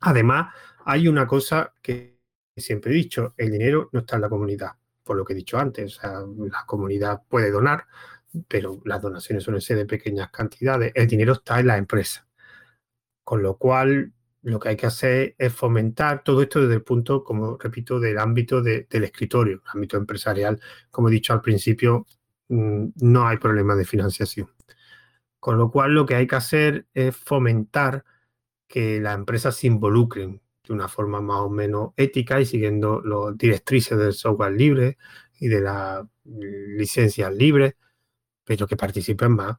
Además, 0.00 0.54
hay 0.84 1.08
una 1.08 1.26
cosa 1.26 1.74
que 1.82 2.18
siempre 2.56 2.92
he 2.92 2.94
dicho, 2.94 3.34
el 3.36 3.50
dinero 3.50 3.88
no 3.92 4.00
está 4.00 4.16
en 4.16 4.22
la 4.22 4.28
comunidad, 4.28 4.72
por 5.04 5.16
lo 5.16 5.24
que 5.24 5.32
he 5.32 5.36
dicho 5.36 5.58
antes. 5.58 5.96
O 5.96 6.00
sea, 6.00 6.20
la 6.50 6.64
comunidad 6.66 7.22
puede 7.28 7.50
donar, 7.50 7.86
pero 8.48 8.80
las 8.84 9.02
donaciones 9.02 9.44
suelen 9.44 9.60
ser 9.60 9.76
de 9.78 9.86
pequeñas 9.86 10.30
cantidades. 10.30 10.92
El 10.94 11.06
dinero 11.06 11.34
está 11.34 11.60
en 11.60 11.66
la 11.68 11.76
empresa. 11.76 12.26
Con 13.24 13.42
lo 13.42 13.58
cual, 13.58 14.12
lo 14.42 14.58
que 14.58 14.70
hay 14.70 14.76
que 14.76 14.86
hacer 14.86 15.34
es 15.38 15.52
fomentar 15.52 16.22
todo 16.24 16.42
esto 16.42 16.60
desde 16.62 16.74
el 16.74 16.82
punto, 16.82 17.24
como 17.24 17.58
repito, 17.58 18.00
del 18.00 18.18
ámbito 18.18 18.62
del 18.62 18.86
escritorio, 19.04 19.62
ámbito 19.66 19.96
empresarial. 19.96 20.60
Como 20.90 21.08
he 21.08 21.12
dicho 21.12 21.32
al 21.32 21.42
principio, 21.42 22.06
mm, 22.48 22.86
no 22.96 23.26
hay 23.26 23.38
problema 23.38 23.74
de 23.74 23.84
financiación. 23.84 24.48
Con 25.40 25.58
lo 25.58 25.70
cual, 25.70 25.94
lo 25.94 26.06
que 26.06 26.14
hay 26.16 26.26
que 26.26 26.36
hacer 26.36 26.86
es 26.94 27.16
fomentar 27.16 28.04
que 28.68 29.00
las 29.00 29.16
empresas 29.16 29.56
se 29.56 29.66
involucren 29.66 30.42
de 30.64 30.72
una 30.74 30.88
forma 30.88 31.20
más 31.20 31.40
o 31.40 31.50
menos 31.50 31.92
ética 31.96 32.40
y 32.40 32.46
siguiendo 32.46 33.00
las 33.02 33.36
directrices 33.36 33.98
del 33.98 34.12
software 34.12 34.52
libre 34.52 34.98
y 35.40 35.48
de 35.48 35.60
las 35.60 36.04
licencias 36.24 37.34
libres 37.34 37.74
pero 38.48 38.66
que 38.66 38.76
participen 38.76 39.32
más. 39.32 39.58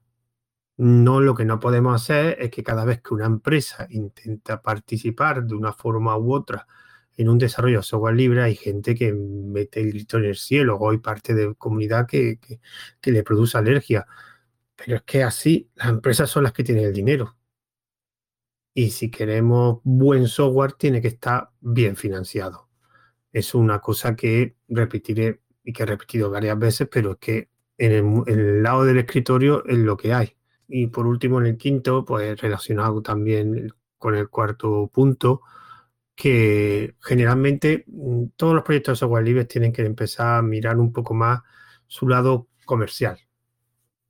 No, 0.78 1.22
lo 1.22 1.36
que 1.36 1.46
no 1.46 1.60
podemos 1.60 2.02
hacer 2.02 2.38
es 2.42 2.52
que 2.52 2.64
cada 2.64 2.86
vez 2.86 3.02
que 3.02 3.14
una 3.14 3.28
empresa 3.28 3.88
intenta 3.92 4.62
participar 4.64 5.44
de 5.46 5.56
una 5.56 5.74
forma 5.74 6.18
u 6.18 6.34
otra 6.34 6.68
en 7.18 7.30
un 7.30 7.38
desarrollo 7.38 7.78
de 7.80 7.84
software 7.84 8.16
libre, 8.16 8.42
hay 8.44 8.56
gente 8.56 8.96
que 8.96 9.14
mete 9.14 9.82
el 9.82 9.92
grito 9.92 10.18
en 10.18 10.26
el 10.26 10.38
cielo 10.38 10.78
o 10.78 10.90
hay 10.90 11.00
parte 11.00 11.36
de 11.36 11.54
comunidad 11.56 12.08
que, 12.08 12.40
que 13.02 13.12
le 13.12 13.24
produce 13.24 13.58
alergia. 13.60 14.08
Pero 14.76 14.98
es 14.98 15.04
que 15.04 15.24
así 15.24 15.70
las 15.76 15.90
empresas 15.90 16.30
son 16.30 16.44
las 16.44 16.54
que 16.54 16.64
tienen 16.64 16.86
el 16.86 16.94
dinero. 16.94 17.39
Y 18.74 18.92
si 18.92 19.10
queremos 19.12 19.80
buen 19.84 20.28
software, 20.28 20.74
tiene 20.74 21.02
que 21.02 21.10
estar 21.10 21.50
bien 21.60 21.96
financiado. 21.96 22.70
Es 23.32 23.54
una 23.54 23.80
cosa 23.80 24.16
que 24.16 24.56
repetiré 24.68 25.42
y 25.64 25.74
que 25.74 25.84
he 25.84 25.86
repetido 25.86 26.30
varias 26.30 26.58
veces, 26.58 26.88
pero 26.92 27.12
es 27.12 27.18
que 27.18 27.50
en 27.78 28.24
el, 28.28 28.64
lado 28.64 28.84
del 28.84 29.00
escritorio 29.00 29.66
es 29.66 29.78
lo 29.78 29.98
que 29.98 30.14
hay. 30.14 30.36
Y 30.68 30.88
por 30.88 31.08
último, 31.08 31.40
en 31.40 31.48
el 31.48 31.58
quinto, 31.58 32.06
pues 32.06 32.40
relacionado 32.40 33.02
también 33.02 33.74
con 33.98 34.16
el 34.16 34.30
cuarto 34.30 34.90
punto, 34.94 35.42
que 36.16 36.96
generalmente 37.02 37.86
mm, 37.88 38.26
todos 38.36 38.54
los 38.54 38.64
proyectos 38.64 38.94
de 38.94 39.00
software 39.00 39.24
libre 39.24 39.46
tienen 39.46 39.72
que 39.72 39.86
empezar 39.86 40.40
a 40.40 40.42
mirar 40.42 40.78
un 40.78 40.92
poco 40.92 41.14
más 41.14 41.42
su 41.88 42.08
lado 42.08 42.50
comercial. 42.66 43.18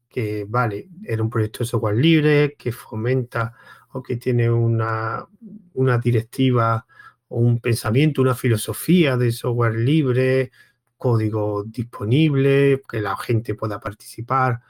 Que 0.10 0.46
vale, 0.48 0.90
era 1.04 1.22
un 1.22 1.30
proyecto 1.30 1.60
de 1.60 1.66
software 1.68 1.96
libre 1.98 2.56
que 2.58 2.72
fomenta 2.72 3.54
o 3.92 4.04
que 4.04 4.18
tiene 4.18 4.50
una, 4.50 5.28
una 5.74 5.98
directiva 5.98 6.86
o 7.28 7.40
un 7.40 7.60
pensamiento, 7.60 8.22
una 8.22 8.36
filosofía 8.36 9.18
de 9.18 9.32
software 9.32 9.76
libre, 9.76 10.52
código 10.98 11.64
disponible, 11.64 12.82
que 12.90 13.02
la 13.02 13.16
gente 13.18 13.56
pueda 13.56 13.80
participar, 13.80 14.62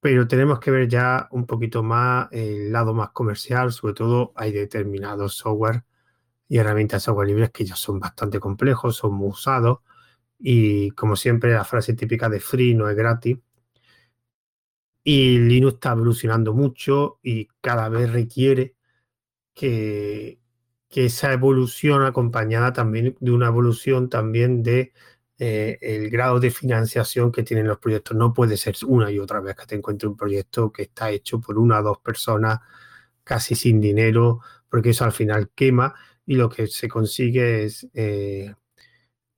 pero 0.00 0.28
tenemos 0.28 0.60
que 0.60 0.70
ver 0.70 0.88
ya 0.88 1.28
un 1.32 1.46
poquito 1.46 1.82
más 1.82 2.28
el 2.32 2.72
lado 2.72 2.94
más 2.94 3.10
comercial, 3.10 3.72
sobre 3.72 3.94
todo 3.94 4.32
hay 4.36 4.52
determinados 4.52 5.36
software 5.36 5.84
y 6.48 6.58
herramientas 6.58 7.04
software 7.04 7.28
libres 7.28 7.50
que 7.50 7.64
ya 7.64 7.76
son 7.76 8.00
bastante 8.00 8.40
complejos, 8.40 8.96
son 8.96 9.14
muy 9.14 9.28
usados 9.28 9.80
y 10.38 10.90
como 10.92 11.16
siempre 11.16 11.52
la 11.52 11.64
frase 11.64 11.94
típica 11.94 12.28
de 12.28 12.40
free 12.40 12.74
no 12.74 12.88
es 12.88 12.96
gratis. 12.96 13.38
Y 15.04 15.38
Linux 15.38 15.74
está 15.74 15.92
evolucionando 15.92 16.54
mucho 16.54 17.18
y 17.22 17.48
cada 17.60 17.88
vez 17.88 18.12
requiere 18.12 18.74
que, 19.54 20.40
que 20.88 21.06
esa 21.06 21.32
evolución 21.32 22.02
acompañada 22.04 22.72
también 22.72 23.16
de 23.20 23.30
una 23.32 23.48
evolución 23.48 24.08
también 24.10 24.62
de 24.62 24.92
eh, 25.38 25.78
el 25.80 26.10
grado 26.10 26.40
de 26.40 26.50
financiación 26.50 27.30
que 27.32 27.44
tienen 27.44 27.68
los 27.68 27.78
proyectos. 27.78 28.16
No 28.16 28.34
puede 28.34 28.56
ser 28.56 28.76
una 28.86 29.10
y 29.10 29.18
otra 29.18 29.40
vez 29.40 29.56
que 29.56 29.66
te 29.66 29.76
encuentres 29.76 30.10
un 30.10 30.16
proyecto 30.16 30.72
que 30.72 30.82
está 30.82 31.10
hecho 31.10 31.40
por 31.40 31.58
una 31.58 31.80
o 31.80 31.82
dos 31.82 31.98
personas 31.98 32.58
casi 33.24 33.54
sin 33.54 33.80
dinero, 33.80 34.40
porque 34.68 34.90
eso 34.90 35.04
al 35.04 35.12
final 35.12 35.50
quema 35.54 35.94
y 36.26 36.34
lo 36.36 36.48
que 36.50 36.66
se 36.66 36.88
consigue 36.88 37.64
es, 37.64 37.88
eh, 37.94 38.54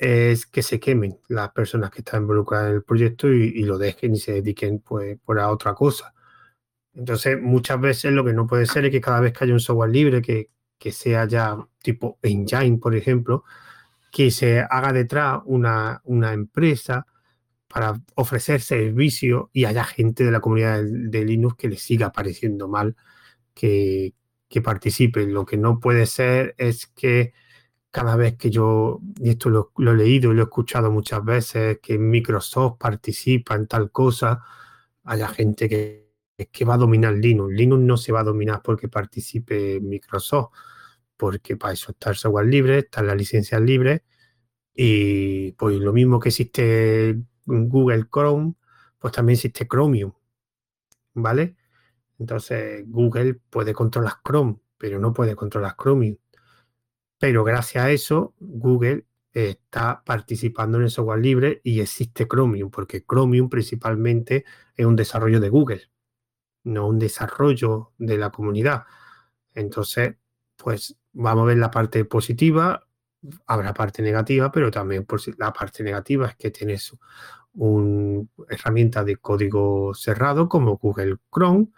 es 0.01 0.47
que 0.47 0.63
se 0.63 0.81
quemen 0.81 1.19
las 1.29 1.51
personas 1.53 1.91
que 1.91 2.01
están 2.01 2.23
involucradas 2.23 2.71
en 2.71 2.77
el 2.77 2.83
proyecto 2.83 3.29
y, 3.31 3.63
lo 3.65 3.77
dejen 3.79 4.15
y 4.15 4.19
se 4.19 4.33
dediquen 4.33 4.81
pues, 4.81 5.19
por 5.21 5.39
a 5.39 5.51
otra 5.51 5.75
cosa. 5.75 6.15
Entonces, 6.95 7.41
muchas 7.41 7.81
veces 7.81 8.13
lo 8.13 8.25
que 8.25 8.33
no 8.33 8.47
puede 8.47 8.67
ser 8.67 8.87
es 8.87 8.93
que 8.93 9.01
cada 9.01 9.21
vez 9.21 9.35
que 9.35 9.45
haya 9.45 9.53
un 9.53 9.61
software 9.61 9.91
libre 9.91 10.23
que, 10.23 10.51
que 10.79 10.93
sea 10.93 11.27
ya 11.27 11.59
tipo 11.83 12.19
Engine, 12.23 12.79
por 12.79 12.97
ejemplo, 12.97 13.45
que 14.11 14.31
se 14.31 14.61
haga 14.61 14.93
detrás 14.93 15.43
una, 15.45 16.01
una 16.05 16.33
empresa 16.33 17.07
para 17.69 18.01
ofrecer 18.17 18.63
servicio 18.63 19.51
y 19.53 19.67
haya 19.67 19.85
gente 19.85 20.25
de 20.25 20.33
la 20.33 20.41
comunidad 20.41 20.83
de, 20.83 21.25
Linux 21.25 21.57
que 21.57 21.69
le 21.69 21.77
siga 21.77 22.11
pareciendo 22.13 22.69
mal 22.69 22.97
que, 23.55 24.15
que 24.49 24.63
participe. 24.63 25.27
Lo 25.27 25.47
que 25.47 25.59
no 25.59 25.79
puede 25.81 26.07
ser 26.07 26.55
es 26.59 26.87
que 26.87 27.35
cada 27.91 28.17
vez 28.17 28.37
que 28.37 28.51
yo, 28.51 29.01
y 29.21 29.31
esto 29.31 29.51
lo, 29.51 29.73
he 29.79 29.97
leído 29.97 30.33
y 30.33 30.35
lo 30.35 30.43
he 30.43 30.45
escuchado 30.45 30.91
muchas 30.91 31.25
veces, 31.25 31.79
que 31.83 31.99
Microsoft 31.99 32.79
participa 32.79 33.55
en 33.57 33.67
tal 33.67 33.91
cosa, 33.91 34.43
haya 35.05 35.29
gente 35.29 35.69
que, 35.69 36.11
que 36.53 36.65
va 36.65 36.75
a 36.75 36.79
dominar 36.79 37.15
Linux. 37.15 37.53
Linux 37.55 37.83
no 37.83 37.97
se 37.97 38.13
va 38.13 38.21
a 38.21 38.25
dominar 38.25 38.63
porque 38.63 38.89
participe 38.89 39.81
Microsoft, 39.81 40.53
porque 41.17 41.57
para 41.57 41.75
eso 41.75 41.93
está 41.93 42.11
el 42.11 42.17
software 42.17 42.47
libre, 42.47 42.79
están 42.81 43.07
las 43.07 43.17
licencias 43.17 43.61
libres, 43.61 44.03
y 44.75 45.53
pues 45.53 45.77
lo 45.79 45.93
mismo 45.93 46.21
que 46.21 46.31
existe 46.31 47.19
Google 47.47 48.07
Chrome, 48.13 48.55
pues 48.99 49.13
también 49.13 49.35
existe 49.35 49.67
Chromium, 49.69 50.13
¿vale? 51.15 51.57
Entonces 52.19 52.85
Google 52.87 53.35
puede 53.51 53.75
controlar 53.75 54.15
Chrome, 54.25 54.61
pero 54.79 54.99
no 54.99 55.13
puede 55.13 55.35
controlar 55.37 55.77
Chromium. 55.77 56.17
Pero 57.21 57.45
gracias 57.45 57.85
a 57.85 57.91
eso, 57.91 58.35
Google 58.41 59.05
está 59.31 60.03
participando 60.05 60.79
en 60.79 60.85
el 60.85 60.91
software 60.91 61.21
libre 61.21 61.61
y 61.63 61.81
existe 61.81 62.27
Chromium, 62.27 62.71
porque 62.71 63.05
Chromium 63.05 63.51
principalmente 63.51 64.47
es 64.75 64.87
un 64.87 64.97
desarrollo 64.97 65.39
de 65.39 65.51
Google, 65.51 65.83
no 66.65 66.89
un 66.89 66.99
desarrollo 66.99 67.93
de 67.99 68.17
la 68.17 68.31
comunidad. 68.31 68.85
Entonces, 69.53 70.17
pues 70.57 70.97
vamos 71.13 71.43
a 71.43 71.47
ver 71.49 71.59
la 71.59 71.71
parte 71.71 72.07
positiva, 72.07 72.87
habrá 73.47 73.75
parte 73.75 74.01
negativa, 74.01 74.51
pero 74.51 74.71
también 74.71 75.05
por 75.05 75.21
la 75.39 75.53
parte 75.53 75.85
negativa 75.85 76.29
es 76.29 76.37
que 76.37 76.51
tienes 76.51 76.97
una 77.53 78.25
herramienta 78.49 79.05
de 79.05 79.17
código 79.17 79.93
cerrado 79.95 80.49
como 80.49 80.79
Google 80.79 81.19
Chrome, 81.31 81.69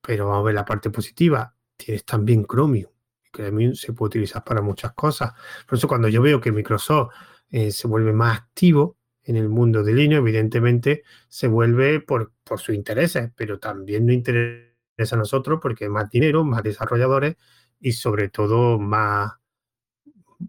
pero 0.00 0.26
vamos 0.26 0.40
a 0.40 0.46
ver 0.46 0.54
la 0.56 0.64
parte 0.64 0.90
positiva, 0.90 1.54
tienes 1.76 2.04
también 2.04 2.44
Chromium. 2.46 2.90
Chromium 3.32 3.74
se 3.74 3.92
puede 3.92 4.08
utilizar 4.08 4.44
para 4.44 4.62
muchas 4.62 4.92
cosas. 4.92 5.32
Por 5.66 5.78
eso 5.78 5.88
cuando 5.88 6.08
yo 6.08 6.22
veo 6.22 6.40
que 6.40 6.52
Microsoft 6.52 7.14
eh, 7.50 7.70
se 7.70 7.88
vuelve 7.88 8.12
más 8.12 8.38
activo 8.38 8.96
en 9.22 9.36
el 9.36 9.48
mundo 9.48 9.82
de 9.82 9.92
línea, 9.92 10.18
evidentemente 10.18 11.02
se 11.28 11.48
vuelve 11.48 12.00
por, 12.00 12.32
por 12.44 12.60
sus 12.60 12.74
intereses, 12.74 13.30
pero 13.36 13.58
también 13.58 14.06
nos 14.06 14.14
interesa 14.14 14.68
a 15.12 15.16
nosotros 15.16 15.58
porque 15.60 15.88
más 15.88 16.10
dinero, 16.10 16.44
más 16.44 16.62
desarrolladores 16.62 17.36
y 17.80 17.92
sobre 17.92 18.28
todo 18.28 18.78
más, 18.78 19.32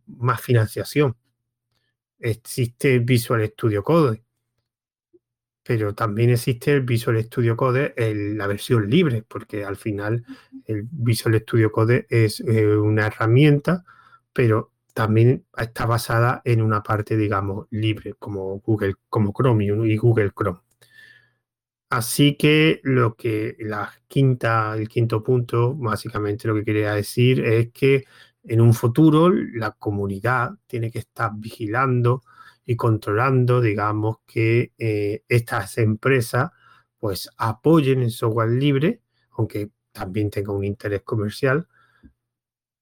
más 0.08 0.42
financiación. 0.42 1.16
Existe 2.20 3.00
Visual 3.00 3.46
Studio 3.48 3.84
Code, 3.84 4.24
pero 5.64 5.94
también 5.94 6.32
existe 6.32 6.74
el 6.74 6.82
Visual 6.82 7.22
Studio 7.24 7.56
Code 7.56 7.94
en 7.98 8.38
la 8.38 8.48
versión 8.48 8.90
libre, 8.90 9.24
porque 9.28 9.64
al 9.64 9.76
final 9.78 10.26
el 10.66 10.88
Visual 10.92 11.40
Studio 11.42 11.72
Code 11.72 12.08
es 12.10 12.40
eh, 12.42 12.76
una 12.76 13.08
herramienta, 13.08 13.84
pero 14.34 14.72
también 14.94 15.46
está 15.58 15.86
basada 15.86 16.42
en 16.46 16.62
una 16.62 16.84
parte, 16.84 17.16
digamos, 17.18 17.68
libre, 17.72 18.16
como 18.20 18.60
Google, 18.60 18.96
como 19.10 19.32
Chromium 19.34 19.86
y 19.86 19.98
Google 19.98 20.32
Chrome. 20.32 20.60
Así 21.90 22.36
que 22.36 22.82
lo 22.84 23.16
que 23.16 23.56
la 23.60 23.92
quinta, 24.08 24.76
el 24.78 24.88
quinto 24.88 25.24
punto, 25.24 25.74
básicamente 25.76 26.48
lo 26.48 26.54
que 26.56 26.64
quería 26.64 26.94
decir 26.94 27.44
es 27.44 27.72
que 27.72 28.06
en 28.44 28.62
un 28.62 28.74
futuro 28.74 29.30
la 29.30 29.72
comunidad 29.72 30.52
tiene 30.68 30.92
que 30.92 31.00
estar 31.00 31.32
vigilando 31.36 32.22
y 32.70 32.76
controlando, 32.76 33.62
digamos, 33.62 34.18
que 34.28 34.74
eh, 34.78 35.24
estas 35.28 35.80
empresas 35.80 36.52
pues 37.00 37.28
apoyen 37.36 38.04
el 38.04 38.12
software 38.12 38.52
libre, 38.52 39.02
aunque 39.32 39.72
también 39.92 40.30
tenga 40.30 40.54
un 40.54 40.64
interés 40.64 41.02
comercial, 41.02 41.68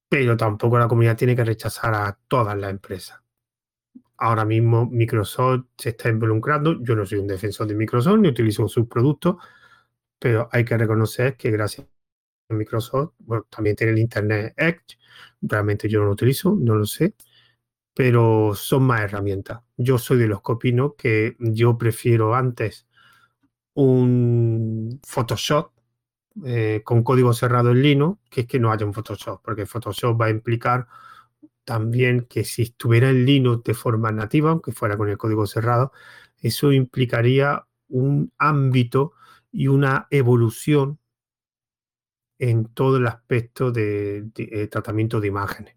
pero 0.06 0.36
tampoco 0.36 0.78
la 0.78 0.88
comunidad 0.88 1.16
tiene 1.16 1.34
que 1.34 1.42
rechazar 1.42 1.94
a 1.94 2.18
todas 2.28 2.54
las 2.58 2.70
empresas. 2.70 3.22
Ahora 4.18 4.44
mismo 4.44 4.84
Microsoft 4.84 5.64
se 5.78 5.88
está 5.90 6.10
involucrando, 6.10 6.82
yo 6.82 6.94
no 6.94 7.06
soy 7.06 7.20
un 7.20 7.26
defensor 7.26 7.66
de 7.66 7.74
Microsoft 7.74 8.18
ni 8.18 8.28
utilizo 8.28 8.68
sus 8.68 8.86
productos, 8.88 9.36
pero 10.18 10.50
hay 10.52 10.66
que 10.66 10.76
reconocer 10.76 11.38
que 11.38 11.50
gracias 11.50 11.86
a 12.50 12.54
Microsoft, 12.54 13.14
bueno, 13.20 13.46
también 13.48 13.74
tiene 13.74 13.94
el 13.94 14.00
Internet 14.00 14.52
Edge, 14.54 14.98
realmente 15.40 15.88
yo 15.88 16.00
no 16.00 16.06
lo 16.06 16.12
utilizo, 16.12 16.54
no 16.60 16.74
lo 16.74 16.84
sé, 16.84 17.14
pero 17.98 18.54
son 18.54 18.84
más 18.84 19.00
herramientas. 19.00 19.62
Yo 19.76 19.98
soy 19.98 20.18
de 20.18 20.28
los 20.28 20.40
que 20.40 20.52
opino 20.52 20.94
que 20.94 21.34
yo 21.40 21.76
prefiero 21.76 22.36
antes 22.36 22.86
un 23.74 25.00
Photoshop 25.04 25.72
eh, 26.44 26.82
con 26.84 27.02
código 27.02 27.32
cerrado 27.32 27.72
en 27.72 27.82
Linux 27.82 28.20
que 28.30 28.42
es 28.42 28.46
que 28.46 28.60
no 28.60 28.70
haya 28.70 28.86
un 28.86 28.94
Photoshop, 28.94 29.42
porque 29.42 29.66
Photoshop 29.66 30.20
va 30.20 30.26
a 30.26 30.30
implicar 30.30 30.86
también 31.64 32.26
que 32.30 32.44
si 32.44 32.62
estuviera 32.62 33.10
en 33.10 33.26
Linux 33.26 33.64
de 33.64 33.74
forma 33.74 34.12
nativa, 34.12 34.50
aunque 34.52 34.70
fuera 34.70 34.96
con 34.96 35.08
el 35.08 35.18
código 35.18 35.44
cerrado, 35.48 35.90
eso 36.40 36.70
implicaría 36.72 37.66
un 37.88 38.32
ámbito 38.38 39.14
y 39.50 39.66
una 39.66 40.06
evolución 40.10 41.00
en 42.38 42.66
todo 42.66 42.98
el 42.98 43.08
aspecto 43.08 43.72
de, 43.72 44.30
eh, 44.36 44.68
tratamiento 44.68 45.20
de 45.20 45.26
imágenes. 45.26 45.76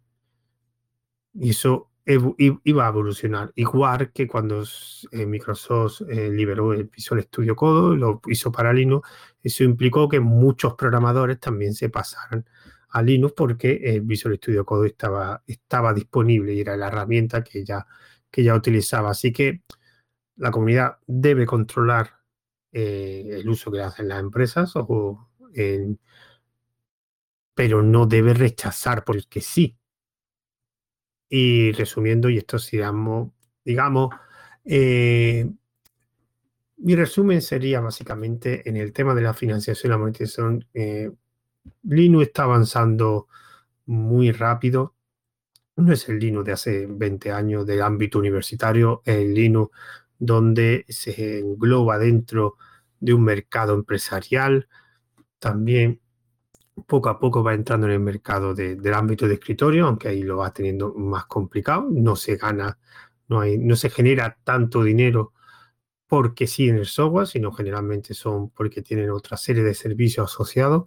Y 1.34 1.50
eso 1.50 1.91
iba 2.06 2.86
a 2.86 2.90
evolucionar. 2.90 3.52
Igual 3.56 4.12
que 4.12 4.28
cuando 4.28 4.64
eh, 5.12 5.26
Microsoft 5.26 6.02
eh, 6.10 6.30
liberó 6.30 6.74
el 6.74 6.86
Visual 6.86 7.22
Studio 7.24 7.56
Code, 7.56 7.98
lo 7.98 8.22
hizo 8.28 8.52
para 8.52 8.74
Linux, 8.74 9.08
eso 9.42 9.64
implicó 9.64 10.10
que 10.10 10.20
muchos 10.20 10.76
programadores 10.76 11.40
también 11.40 11.74
se 11.74 11.90
pasaran 11.90 12.46
a 12.90 13.02
Linux 13.02 13.34
porque 13.36 13.80
el 13.84 14.02
Visual 14.02 14.36
Studio 14.38 14.66
Code 14.66 14.90
estaba, 14.90 15.44
estaba 15.48 15.94
disponible 15.94 16.54
y 16.54 16.62
era 16.62 16.76
la 16.76 16.88
herramienta 16.88 17.44
que 17.44 17.64
ya, 17.64 17.86
que 18.30 18.44
ya 18.44 18.56
utilizaba. 18.56 19.12
Así 19.12 19.32
que 19.32 19.62
la 20.38 20.52
comunidad 20.52 20.98
debe 21.08 21.46
controlar 21.46 22.20
el 22.74 23.48
uso 23.50 23.70
que 23.70 23.82
hacen 23.82 24.08
las 24.08 24.22
empresas 24.22 24.72
o 24.76 25.28
pero 27.54 27.84
no 27.84 28.06
debe 28.08 28.34
rechazar 28.34 29.04
porque 29.04 29.42
sí. 29.42 29.78
Y 31.34 31.72
resumiendo, 31.72 32.30
y 32.30 32.38
esto 32.38 32.58
digamos, 32.72 33.32
digamos 33.64 34.10
eh, 34.66 35.50
mi 36.78 36.96
resumen 36.96 37.42
sería 37.42 37.80
básicamente 37.80 38.68
en 38.68 38.76
el 38.76 38.92
tema 38.92 39.16
de 39.16 39.22
la 39.22 39.34
financiación 39.34 39.90
y 39.90 39.92
la 39.92 39.98
monetización. 39.98 40.68
Eh, 40.74 41.12
Linux 41.84 42.28
está 42.28 42.44
avanzando 42.44 43.28
muy 43.86 44.32
rápido. 44.32 44.96
No 45.76 45.94
es 45.94 46.10
el 46.10 46.20
Linux 46.20 46.46
de 46.46 46.52
hace 46.52 46.88
20 46.88 47.32
años 47.32 47.66
del 47.66 47.82
ámbito 47.82 48.20
universitario, 48.20 49.02
es 49.06 49.16
el 49.16 49.34
Linux 49.34 49.72
donde 50.20 50.86
se 50.90 51.40
engloba 51.40 51.98
dentro 51.98 52.58
de 53.00 53.14
un 53.14 53.24
mercado 53.24 53.74
empresarial. 53.74 54.68
También 55.40 56.02
poco 56.86 57.10
a 57.10 57.20
poco 57.20 57.44
va 57.44 57.54
entrando 57.54 57.88
en 57.88 57.94
el 57.94 58.00
mercado 58.00 58.54
del 58.54 58.94
ámbito 58.94 59.28
de 59.28 59.36
escritorio, 59.36 59.88
aunque 59.88 60.10
ahí 60.10 60.24
lo 60.24 60.38
va 60.38 60.52
teniendo 60.54 60.94
más 60.94 61.26
complicado. 61.26 61.88
No 61.92 62.16
se 62.16 62.36
gana, 62.38 62.78
no, 63.28 63.42
hay, 63.42 63.58
no 63.58 63.76
se 63.76 63.90
genera 63.90 64.38
tanto 64.44 64.84
dinero 64.84 65.34
porque 66.08 66.48
sí 66.48 66.70
en 66.70 66.78
el 66.78 66.86
software, 66.86 67.28
sino 67.28 67.52
generalmente 67.52 68.14
son 68.14 68.50
porque 68.50 68.82
tienen 68.82 69.10
otra 69.12 69.38
serie 69.38 69.64
de 69.64 69.74
servicios 69.74 70.32
asociados. 70.32 70.86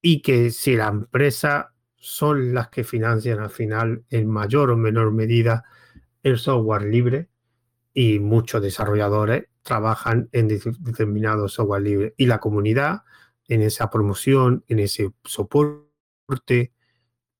Y 0.00 0.22
que 0.22 0.50
si 0.50 0.76
la 0.76 0.88
empresa 0.88 1.72
son 1.96 2.54
las 2.54 2.68
que 2.68 2.84
financian 2.84 3.40
al 3.40 3.50
final 3.50 4.04
en 4.10 4.28
mayor 4.28 4.70
o 4.70 4.76
menor 4.76 5.12
medida 5.12 5.64
el 6.22 6.38
software 6.38 6.82
libre 6.82 7.28
y 7.92 8.20
muchos 8.20 8.62
desarrolladores 8.62 9.48
trabajan 9.62 10.28
en 10.32 10.48
determinado 10.48 11.48
software 11.48 11.82
libre 11.82 12.14
y 12.16 12.26
la 12.26 12.38
comunidad 12.38 13.02
en 13.48 13.62
esa 13.62 13.90
promoción, 13.90 14.64
en 14.68 14.78
ese 14.80 15.12
soporte, 15.24 16.72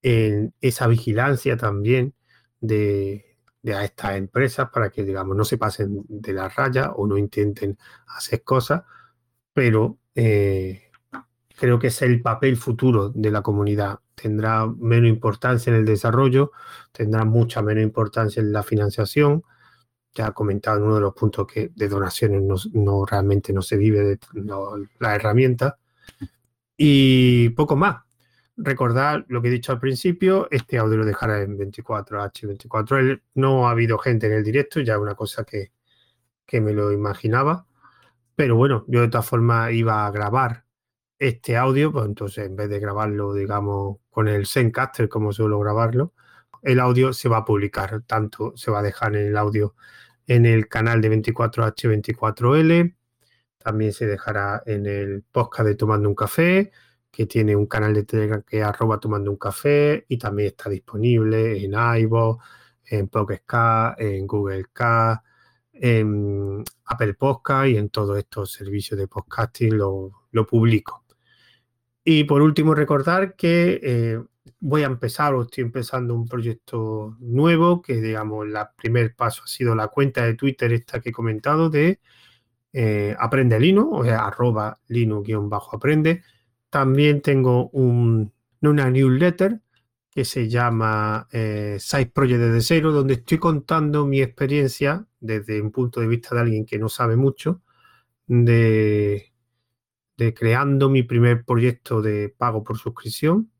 en 0.03 0.55
esa 0.61 0.87
vigilancia 0.87 1.57
también 1.57 2.15
de, 2.61 3.39
a 3.75 3.85
estas 3.85 4.17
empresas 4.17 4.71
para 4.71 4.91
que, 4.91 5.05
digamos, 5.05 5.37
no 5.37 5.45
se 5.45 5.59
pasen 5.59 6.05
de 6.09 6.33
la 6.33 6.49
raya 6.49 6.93
o 6.93 7.07
no 7.07 7.19
intenten 7.19 7.79
hacer 8.07 8.43
cosas, 8.45 8.83
pero 9.53 9.99
eh, 10.15 10.91
creo 11.57 11.79
que 11.79 11.89
es 11.89 12.03
el 12.03 12.23
papel 12.23 12.57
futuro 12.57 13.11
de 13.11 13.31
la 13.31 13.43
comunidad. 13.43 14.01
Tendrá 14.15 14.67
menos 14.67 15.09
importancia 15.09 15.71
en 15.71 15.79
el 15.81 15.85
desarrollo, 15.85 16.53
tendrá 16.93 17.25
mucha 17.25 17.63
menos 17.63 17.83
importancia 17.83 18.41
en 18.41 18.53
la 18.53 18.63
financiación. 18.63 19.43
Ya 20.15 20.29
he 20.29 20.33
comentado 20.33 20.79
en 20.79 20.85
uno 20.85 20.95
de 20.95 21.01
los 21.01 21.15
puntos 21.15 21.47
que 21.47 21.71
de 21.75 21.89
donaciones 21.89 22.69
no, 22.73 23.05
realmente 23.05 23.53
no 23.53 23.63
se 23.63 23.77
vive 23.77 24.01
de 24.03 24.19
la 25.01 25.15
herramienta. 25.15 25.79
Y 26.77 27.51
poco 27.51 27.77
más. 27.77 28.05
Recordar 28.59 29.27
lo 29.29 29.43
que 29.43 29.49
he 29.49 29.51
dicho 29.51 29.73
al 29.73 29.81
principio, 29.81 30.49
este 30.51 30.79
audio 30.79 30.99
lo 30.99 31.05
dejará 31.05 31.43
en 31.43 31.59
24H24. 31.59 33.21
No 33.35 33.69
ha 33.69 33.73
habido 33.73 33.99
gente 33.99 34.27
en 34.27 34.33
el 34.33 34.45
directo, 34.45 34.81
ya 34.81 34.99
una 34.99 35.15
cosa 35.15 35.45
que, 35.45 35.73
que 36.47 36.61
me 36.61 36.73
lo 36.73 36.93
imaginaba. 36.93 37.67
Pero 38.35 38.57
bueno, 38.57 38.85
yo 38.89 39.03
de 39.03 39.09
todas 39.09 39.27
formas 39.27 39.73
iba 39.73 40.07
a 40.07 40.11
grabar 40.11 40.65
este 41.19 41.57
audio, 41.57 41.93
pues 41.93 42.07
entonces 42.07 42.47
en 42.47 42.57
vez 42.57 42.69
de 42.69 42.81
grabarlo, 42.81 43.35
digamos, 43.35 43.99
con 44.11 44.29
el 44.29 44.47
Zencaster 44.47 45.09
como 45.09 45.33
suelo 45.33 45.59
grabarlo, 45.59 46.15
el 46.63 46.81
audio 46.81 47.13
se 47.13 47.29
va 47.29 47.39
a 47.39 47.45
publicar, 47.45 48.03
tanto 48.07 48.53
se 48.57 48.71
va 48.71 48.81
a 48.81 48.83
dejar 48.83 49.17
en 49.17 49.29
el 49.29 49.37
audio 49.37 49.75
en 50.27 50.47
el 50.47 50.69
canal 50.69 51.01
de 51.01 51.11
24H24L, 51.11 52.96
también 53.67 53.93
se 53.93 54.07
dejará 54.07 54.63
en 54.65 54.87
el 54.87 55.25
podcast 55.25 55.67
de 55.67 55.75
Tomando 55.75 56.09
un 56.09 56.15
Café, 56.15 56.71
que 57.11 57.27
tiene 57.27 57.57
un 57.57 57.67
canal 57.67 57.95
de 57.95 58.05
Telegram 58.05 58.41
que 58.41 58.59
es 58.59 58.65
arroba 58.65 59.01
tomando 59.01 59.29
un 59.29 59.39
café 59.39 60.07
y 60.09 60.19
también 60.19 60.51
está 60.51 60.71
disponible 60.71 61.65
en 61.65 61.73
iVoox, 61.75 62.39
en 62.85 63.09
Pocket 63.09 63.43
en 63.99 64.25
Google 64.29 64.67
Cast, 64.73 65.25
en 65.73 66.63
Apple 66.85 67.15
Podcast 67.15 67.67
y 67.67 67.77
en 67.77 67.89
todos 67.89 68.17
estos 68.19 68.53
servicios 68.53 69.01
de 69.01 69.09
podcasting 69.09 69.77
lo, 69.77 70.13
lo 70.31 70.47
publico. 70.47 71.05
Y 72.05 72.23
por 72.23 72.43
último, 72.43 72.73
recordar 72.73 73.35
que 73.35 73.81
eh, 73.83 74.23
voy 74.61 74.85
a 74.85 74.87
empezar 74.87 75.35
o 75.35 75.43
estoy 75.43 75.65
empezando 75.65 76.15
un 76.15 76.29
proyecto 76.29 77.17
nuevo, 77.19 77.83
que 77.83 78.01
digamos, 78.01 78.47
el 78.47 78.55
primer 78.77 79.17
paso 79.17 79.43
ha 79.45 79.49
sido 79.49 79.75
la 79.75 79.89
cuenta 79.89 80.25
de 80.25 80.35
Twitter 80.35 80.73
esta 80.73 81.01
que 81.01 81.09
he 81.09 81.13
comentado 81.13 81.69
de 81.69 81.99
eh, 82.73 83.15
Aprende 83.19 83.59
Linux, 83.61 83.89
o 83.93 84.05
sea, 84.05 84.27
arroba 84.27 84.79
linux-aprende. 84.89 86.23
También 86.71 87.23
tengo 87.23 87.69
un, 87.71 88.33
una 88.63 88.91
newsletter 88.91 89.61
que 90.11 90.25
se 90.25 90.49
llama 90.49 91.29
eh, 91.33 91.77
Site 91.79 92.11
Project 92.13 92.41
desde 92.41 92.61
cero, 92.63 92.93
donde 92.93 93.15
estoy 93.15 93.39
contando 93.39 94.07
mi 94.07 94.23
experiencia 94.23 95.07
desde 95.21 95.61
un 95.61 95.71
punto 95.71 96.01
de 96.01 96.07
vista 96.09 96.35
de 96.35 96.41
alguien 96.43 96.67
que 96.67 96.79
no 96.79 96.89
sabe 96.89 97.17
mucho 97.17 97.63
de 98.27 99.33
de 100.17 100.35
creando 100.35 100.89
mi 100.89 101.03
primer 101.03 101.45
proyecto 101.45 102.03
de 102.03 102.35
pago 102.37 102.65
por 102.65 102.79
suscripción, 102.79 103.51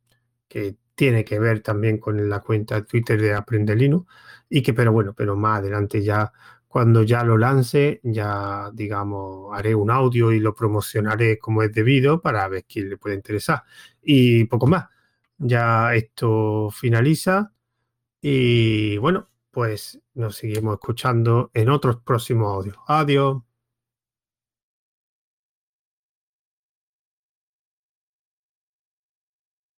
que 0.49 0.77
tiene 0.95 1.25
que 1.25 1.39
ver 1.39 1.61
también 1.61 1.99
con 1.99 2.29
la 2.29 2.41
cuenta 2.41 2.77
de 2.77 2.83
Twitter 2.83 3.21
de 3.21 3.35
Aprendelino, 3.35 4.07
y 4.49 4.63
que, 4.63 4.73
pero 4.75 4.93
bueno, 4.93 5.15
pero 5.15 5.37
más 5.37 5.61
adelante 5.61 6.03
ya, 6.03 6.33
cuando 6.77 7.03
ya 7.05 7.25
lo 7.25 7.39
lance, 7.39 8.03
ya, 8.03 8.71
digamos, 8.71 9.49
haré 9.57 9.75
un 9.75 9.91
audio 9.91 10.31
y 10.31 10.41
lo 10.41 10.55
promocionaré 10.55 11.39
como 11.39 11.63
es 11.63 11.73
debido 11.73 12.21
para 12.21 12.47
ver 12.49 12.67
quién 12.69 12.91
le 12.91 12.99
puede 12.99 13.17
interesar. 13.17 13.63
Y 14.03 14.45
poco 14.45 14.67
más. 14.67 14.85
Ya 15.39 15.95
esto 15.95 16.69
finaliza 16.71 17.55
y 18.21 18.99
bueno, 18.99 19.31
pues 19.51 19.99
nos 20.13 20.37
seguimos 20.37 20.75
escuchando 20.75 21.51
en 21.55 21.71
otros 21.71 21.97
próximos 22.03 22.55
audios. 22.55 22.77
Adiós. 22.89 23.46